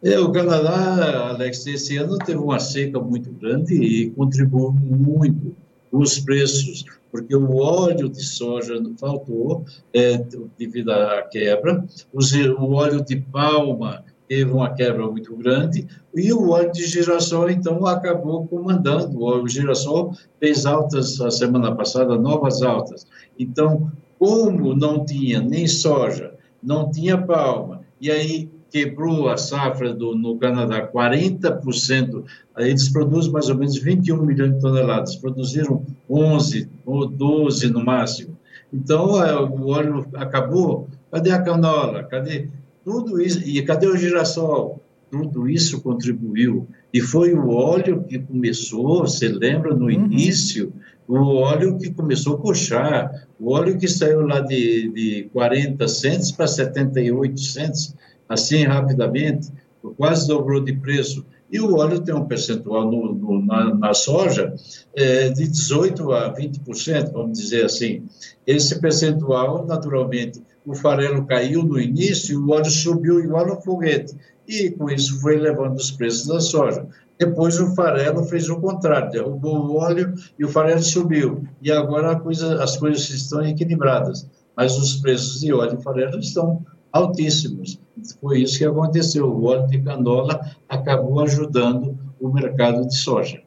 É, 0.02 0.18
o 0.18 0.32
Canadá, 0.32 1.28
Alex, 1.28 1.66
esse 1.66 1.98
ano 1.98 2.16
teve 2.16 2.38
uma 2.38 2.58
seca 2.58 2.98
muito 2.98 3.30
grande 3.32 3.74
e 3.74 4.10
contribuiu 4.10 4.72
muito 4.72 5.54
os 5.92 6.18
preços, 6.18 6.86
porque 7.10 7.36
o 7.36 7.56
óleo 7.56 8.08
de 8.08 8.24
soja 8.24 8.80
faltou 8.98 9.64
é, 9.92 10.24
devido 10.58 10.90
à 10.90 11.22
quebra, 11.22 11.84
o 12.14 12.72
óleo 12.72 13.04
de 13.04 13.16
palma 13.16 14.02
teve 14.26 14.50
uma 14.50 14.72
quebra 14.72 15.06
muito 15.06 15.36
grande 15.36 15.86
e 16.14 16.32
o 16.32 16.50
óleo 16.50 16.72
de 16.72 16.86
girassol, 16.86 17.50
então, 17.50 17.84
acabou 17.84 18.46
comandando. 18.46 19.18
O 19.18 19.24
óleo 19.24 19.44
de 19.44 19.54
girassol 19.54 20.14
fez 20.38 20.64
altas 20.64 21.20
a 21.20 21.30
semana 21.30 21.74
passada, 21.74 22.16
novas 22.16 22.62
altas. 22.62 23.06
Então, 23.38 23.90
como 24.18 24.74
não 24.74 25.04
tinha 25.04 25.40
nem 25.40 25.66
soja, 25.66 26.32
não 26.62 26.90
tinha 26.90 27.18
palma, 27.18 27.82
e 28.00 28.10
aí 28.10 28.48
quebrou 28.70 29.28
a 29.28 29.37
safra 29.37 29.92
do, 29.92 30.14
no 30.14 30.38
Canadá 30.38 30.88
40%, 30.90 32.24
eles 32.59 32.88
produzem 32.88 33.33
mais 33.33 33.48
ou 33.48 33.56
menos 33.56 33.76
21 33.78 34.22
milhões 34.22 34.54
de 34.54 34.61
toneladas, 34.61 35.16
produziram 35.16 35.85
11 36.09 36.68
ou 36.87 37.06
12 37.06 37.70
no 37.70 37.85
máximo. 37.85 38.37
Então, 38.72 39.22
é, 39.22 39.37
o 39.38 39.68
óleo 39.68 40.06
acabou, 40.14 40.88
cadê 41.11 41.30
a 41.30 41.42
canola? 41.42 42.04
Cadê 42.04 42.48
tudo 42.85 43.20
isso? 43.20 43.40
E 43.44 43.61
cadê 43.62 43.87
o 43.87 43.96
girassol? 43.96 44.80
Tudo 45.11 45.48
isso 45.48 45.80
contribuiu. 45.83 46.68
E 46.92 47.00
foi 47.00 47.35
o 47.35 47.50
óleo 47.50 48.04
que 48.04 48.18
começou, 48.18 49.00
você 49.00 49.28
lembra, 49.28 49.74
no 49.74 49.87
uhum. 49.87 49.90
início, 49.90 50.72
o 51.09 51.16
óleo 51.38 51.76
que 51.76 51.90
começou 51.90 52.37
a 52.37 52.38
puxar, 52.38 53.26
o 53.38 53.50
óleo 53.50 53.76
que 53.76 53.88
saiu 53.88 54.20
lá 54.20 54.40
de, 54.40 54.88
de 54.90 55.28
40 55.33 55.88
centos 55.88 56.30
para 56.30 56.46
78 56.46 57.40
centos, 57.40 57.94
assim 58.30 58.62
rapidamente, 58.62 59.48
quase 59.96 60.28
dobrou 60.28 60.62
de 60.62 60.72
preço. 60.72 61.26
E 61.50 61.60
o 61.60 61.76
óleo 61.76 62.00
tem 62.00 62.14
um 62.14 62.26
percentual 62.26 62.88
no, 62.88 63.12
no, 63.12 63.44
na, 63.44 63.74
na, 63.74 63.92
soja 63.92 64.54
é, 64.94 65.30
de 65.30 65.42
18% 65.46 66.14
a 66.14 66.32
20%, 66.32 67.12
vamos 67.12 67.36
dizer 67.36 67.64
assim. 67.64 68.04
Esse 68.46 68.80
percentual, 68.80 69.66
naturalmente, 69.66 70.40
o 70.64 70.76
farelo 70.76 71.26
caiu 71.26 71.64
no 71.64 71.80
início 71.80 72.40
o 72.40 72.50
óleo 72.52 72.70
subiu 72.70 73.18
igual 73.18 73.48
no 73.48 73.60
foguete. 73.60 74.14
E 74.46 74.70
com 74.70 74.88
isso 74.88 75.20
foi 75.20 75.36
levando 75.36 75.76
os 75.76 75.90
preços 75.90 76.28
da 76.28 76.40
soja. 76.40 76.86
Depois 77.18 77.58
o 77.58 77.74
farelo 77.74 78.24
fez 78.24 78.48
o 78.48 78.60
contrário, 78.60 79.10
derrubou 79.10 79.58
o 79.58 79.76
óleo 79.76 80.14
e 80.38 80.44
o 80.44 80.48
farelo 80.48 80.82
subiu. 80.82 81.42
E 81.60 81.70
agora 81.72 82.18
coisa, 82.18 82.62
as 82.62 82.76
coisas 82.76 83.10
estão 83.10 83.44
equilibradas. 83.44 84.26
Mas 84.56 84.78
os 84.78 84.96
preços 84.96 85.40
de 85.40 85.52
óleo 85.52 85.78
e 85.80 85.82
farelo 85.82 86.18
estão 86.18 86.64
altíssimos. 86.92 87.79
Foi 88.20 88.40
isso 88.42 88.59
que 88.59 88.64
aconteceu. 88.64 89.26
O 89.26 89.44
óleo 89.44 89.66
de 89.66 89.81
canola 89.81 90.40
acabou 90.68 91.20
ajudando 91.20 91.98
o 92.20 92.29
mercado 92.29 92.87
de 92.87 92.96
soja. 92.96 93.42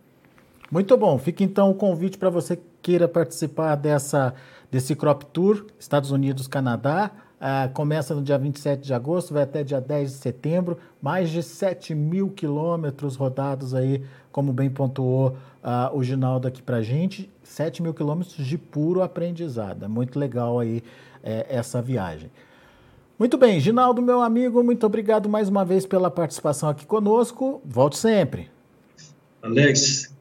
Muito 0.72 0.98
bom. 0.98 1.18
Fica 1.18 1.44
então 1.44 1.70
o 1.70 1.76
convite 1.76 2.18
para 2.18 2.30
você 2.30 2.56
que 2.56 2.64
queira 2.82 3.08
participar 3.08 3.76
dessa, 3.76 4.34
desse 4.72 4.96
Crop 4.96 5.24
Tour, 5.28 5.66
Estados 5.80 6.12
Unidos, 6.12 6.48
Canadá. 6.48 7.12
Uh, 7.44 7.72
começa 7.74 8.16
no 8.16 8.22
dia 8.22 8.38
27 8.38 8.82
de 8.82 8.94
agosto, 8.94 9.34
vai 9.34 9.44
até 9.44 9.64
dia 9.64 9.82
10 9.82 10.12
de 10.12 10.18
setembro. 10.18 10.78
Mais 11.02 11.30
de 11.30 11.44
7 11.44 11.94
mil 11.94 12.30
quilômetros 12.30 13.16
rodados 13.16 13.74
aí, 13.76 14.02
como 14.32 14.54
bem 14.54 14.70
pontuou 14.70 15.36
uh, 15.62 15.96
o 15.96 16.04
Ginaldo 16.04 16.48
aqui 16.48 16.62
pra 16.62 16.82
gente. 16.82 17.30
7 17.44 17.84
mil 17.84 17.94
quilômetros 17.94 18.46
de 18.46 18.58
puro 18.58 19.02
aprendizado. 19.02 19.86
É 19.86 19.88
muito 19.88 20.18
legal 20.18 20.60
aí 20.60 20.82
é, 21.22 21.46
essa 21.50 21.82
viagem. 21.82 22.32
Muito 23.18 23.38
bem, 23.38 23.60
Ginaldo, 23.60 24.02
meu 24.02 24.22
amigo, 24.22 24.64
muito 24.64 24.86
obrigado 24.86 25.30
mais 25.30 25.48
uma 25.48 25.64
vez 25.64 25.86
pela 25.86 26.10
participação 26.10 26.68
aqui 26.68 26.86
conosco. 26.86 27.62
Volte 27.64 27.98
sempre. 27.98 28.50
Alex, 29.42 30.12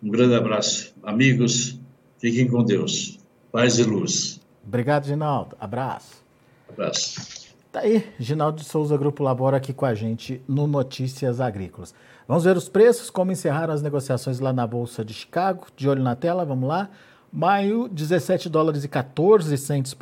um 0.00 0.08
grande 0.08 0.34
abraço. 0.34 0.94
Amigos, 1.02 1.78
fiquem 2.18 2.46
com 2.48 2.62
Deus. 2.62 3.18
Paz 3.50 3.78
e 3.78 3.82
luz. 3.82 4.40
Obrigado, 4.64 5.06
Ginaldo. 5.06 5.56
Abraço. 5.58 6.22
Abraço. 6.68 7.46
Tá 7.72 7.80
aí, 7.80 8.06
Ginaldo 8.18 8.62
de 8.62 8.64
Souza, 8.64 8.96
Grupo 8.96 9.24
Labora, 9.24 9.56
aqui 9.56 9.72
com 9.72 9.84
a 9.84 9.94
gente 9.94 10.40
no 10.46 10.68
Notícias 10.68 11.40
Agrícolas. 11.40 11.92
Vamos 12.28 12.44
ver 12.44 12.56
os 12.56 12.68
preços, 12.68 13.10
como 13.10 13.32
encerraram 13.32 13.74
as 13.74 13.82
negociações 13.82 14.38
lá 14.38 14.52
na 14.52 14.66
Bolsa 14.66 15.04
de 15.04 15.12
Chicago. 15.12 15.66
De 15.76 15.88
olho 15.88 16.02
na 16.02 16.14
tela, 16.14 16.44
vamos 16.44 16.68
lá. 16.68 16.90
Maio, 17.32 17.88
17 17.88 18.48
dólares 18.48 18.84
e 18.84 18.88
14 18.88 19.58
centos 19.58 19.96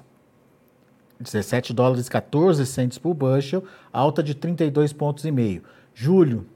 17 1.20 1.72
dólares 1.72 2.06
e 2.06 2.10
14 2.10 2.66
centos 2.66 2.98
por 2.98 3.14
bushel, 3.14 3.64
alta 3.92 4.22
de 4.22 4.34
32 4.34 4.92
pontos 4.92 5.24
e 5.24 5.30
meio. 5.30 5.62
Julho, 5.94 6.46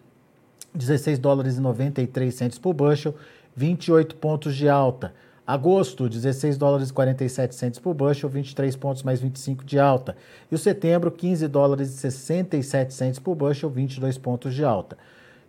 16 0.75 1.19
dólares 1.19 1.57
e 1.57 1.61
93 1.61 2.35
centos 2.35 2.59
por 2.59 2.75
bushel, 2.75 3.15
28 3.55 4.17
pontos 4.17 4.55
de 4.55 4.69
alta. 4.69 5.15
Agosto, 5.47 6.09
16 6.09 6.59
dólares 6.59 6.91
e 6.91 6.93
47 6.93 7.55
centos 7.55 7.81
por 7.81 7.95
bushel, 7.95 8.29
23 8.29 8.77
pontos 8.77 9.03
mais 9.03 9.21
25 9.21 9.65
de 9.65 9.79
alta. 9.79 10.15
E 10.51 10.55
o 10.55 10.59
setembro, 10.59 11.11
15 11.11 11.49
dólares 11.49 11.89
e 11.89 11.93
67 11.97 12.93
centos 12.93 13.19
por 13.19 13.35
bushel, 13.35 13.71
22 13.71 14.19
pontos 14.19 14.55
de 14.55 14.63
alta. 14.63 14.99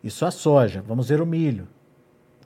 Isso 0.01 0.25
a 0.25 0.31
soja. 0.31 0.81
Vamos 0.87 1.09
ver 1.09 1.19
o 1.19 1.25
milho, 1.25 1.67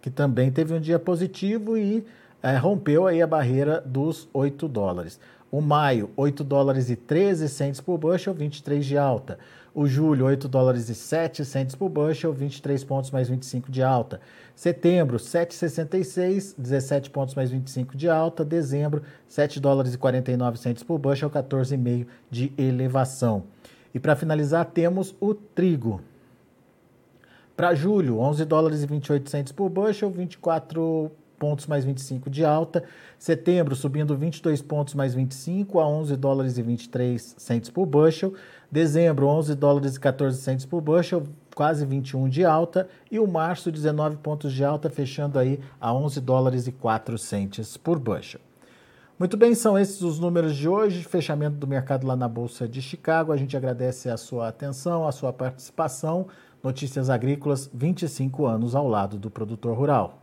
que 0.02 0.10
também 0.10 0.52
teve 0.52 0.74
um 0.74 0.80
dia 0.80 0.98
positivo 0.98 1.78
e 1.78 2.04
é, 2.42 2.58
rompeu 2.58 3.06
aí 3.06 3.22
a 3.22 3.28
barreira 3.28 3.80
dos 3.86 4.28
8 4.34 4.68
dólares. 4.68 5.20
O 5.54 5.62
maio, 5.62 6.10
8 6.18 6.44
dólares 6.44 6.90
e 6.90 6.96
13 6.96 7.48
centos 7.48 7.80
por 7.80 8.00
bushel, 8.00 8.34
23 8.34 8.84
de 8.84 8.98
alta. 8.98 9.38
O 9.72 9.86
julho, 9.86 10.26
8 10.26 10.48
dólares 10.48 10.90
e 10.90 10.96
7 10.96 11.46
centos 11.46 11.76
por 11.76 11.90
bushel, 11.90 12.34
23 12.34 12.84
pontos 12.84 13.12
mais 13.12 13.30
25 13.30 13.72
de 13.72 13.84
alta. 13.84 14.20
Setembro, 14.56 15.18
7,66, 15.18 16.56
17 16.58 17.12
pontos 17.12 17.36
mais 17.36 17.52
25 17.52 17.96
de 17.96 18.10
alta. 18.10 18.44
Dezembro, 18.44 19.04
7 19.28 19.60
dólares 19.60 19.94
e 19.94 19.98
49 20.00 20.58
centos 20.58 20.82
por 20.82 20.98
bushel, 20.98 21.30
14,5 21.30 22.08
de 22.32 22.52
elevação. 22.58 23.44
E 23.94 24.00
para 24.00 24.16
finalizar, 24.16 24.66
temos 24.66 25.16
o 25.22 25.36
trigo. 25.36 26.02
Para 27.56 27.76
julho, 27.76 28.18
11 28.18 28.44
dólares 28.46 28.82
e 28.82 28.88
28 28.88 29.30
centos 29.30 29.52
por 29.54 29.70
bushel, 29.70 30.10
24 30.10 31.12
pontos 31.44 31.68
mais 31.68 31.84
25 31.84 32.30
de 32.30 32.46
alta. 32.46 32.86
Setembro 33.20 33.76
subindo 33.76 34.16
22 34.16 34.62
pontos 34.62 34.94
mais 34.94 35.14
25 35.14 35.78
a 35.78 35.86
11 35.86 36.16
dólares 36.16 36.58
e 36.58 36.62
23 36.62 37.36
centos 37.38 37.70
por 37.70 37.86
bushel. 37.86 38.34
Dezembro 38.72 39.28
11 39.28 39.54
dólares 39.54 39.98
e 39.98 40.00
14 40.00 40.40
centos 40.42 40.66
por 40.66 40.80
bushel, 40.80 41.24
quase 41.54 41.86
21 41.86 42.30
de 42.30 42.46
alta. 42.46 42.88
E 43.12 43.20
o 43.20 43.28
março 43.28 43.70
19 43.70 44.16
pontos 44.18 44.54
de 44.54 44.64
alta, 44.64 44.90
fechando 44.90 45.38
aí 45.38 45.60
a 45.82 45.94
11 45.94 46.22
dólares 46.22 46.66
e 46.66 46.72
4 46.72 47.18
centos 47.18 47.76
por 47.76 48.00
bushel. 48.00 48.40
Muito 49.20 49.36
bem, 49.36 49.54
são 49.54 49.78
esses 49.78 50.02
os 50.02 50.20
números 50.20 50.56
de 50.56 50.70
hoje, 50.70 51.04
fechamento 51.04 51.58
do 51.58 51.68
mercado 51.68 52.08
lá 52.08 52.16
na 52.16 52.30
Bolsa 52.30 52.70
de 52.70 52.82
Chicago. 52.82 53.34
A 53.34 53.38
gente 53.38 53.58
agradece 53.58 54.10
a 54.10 54.16
sua 54.16 54.48
atenção, 54.48 55.06
a 55.06 55.12
sua 55.12 55.34
participação. 55.34 56.28
Notícias 56.64 57.10
Agrícolas, 57.10 57.70
25 57.74 58.46
anos 58.46 58.74
ao 58.76 58.88
lado 58.88 59.18
do 59.18 59.30
produtor 59.30 59.78
rural. 59.78 60.23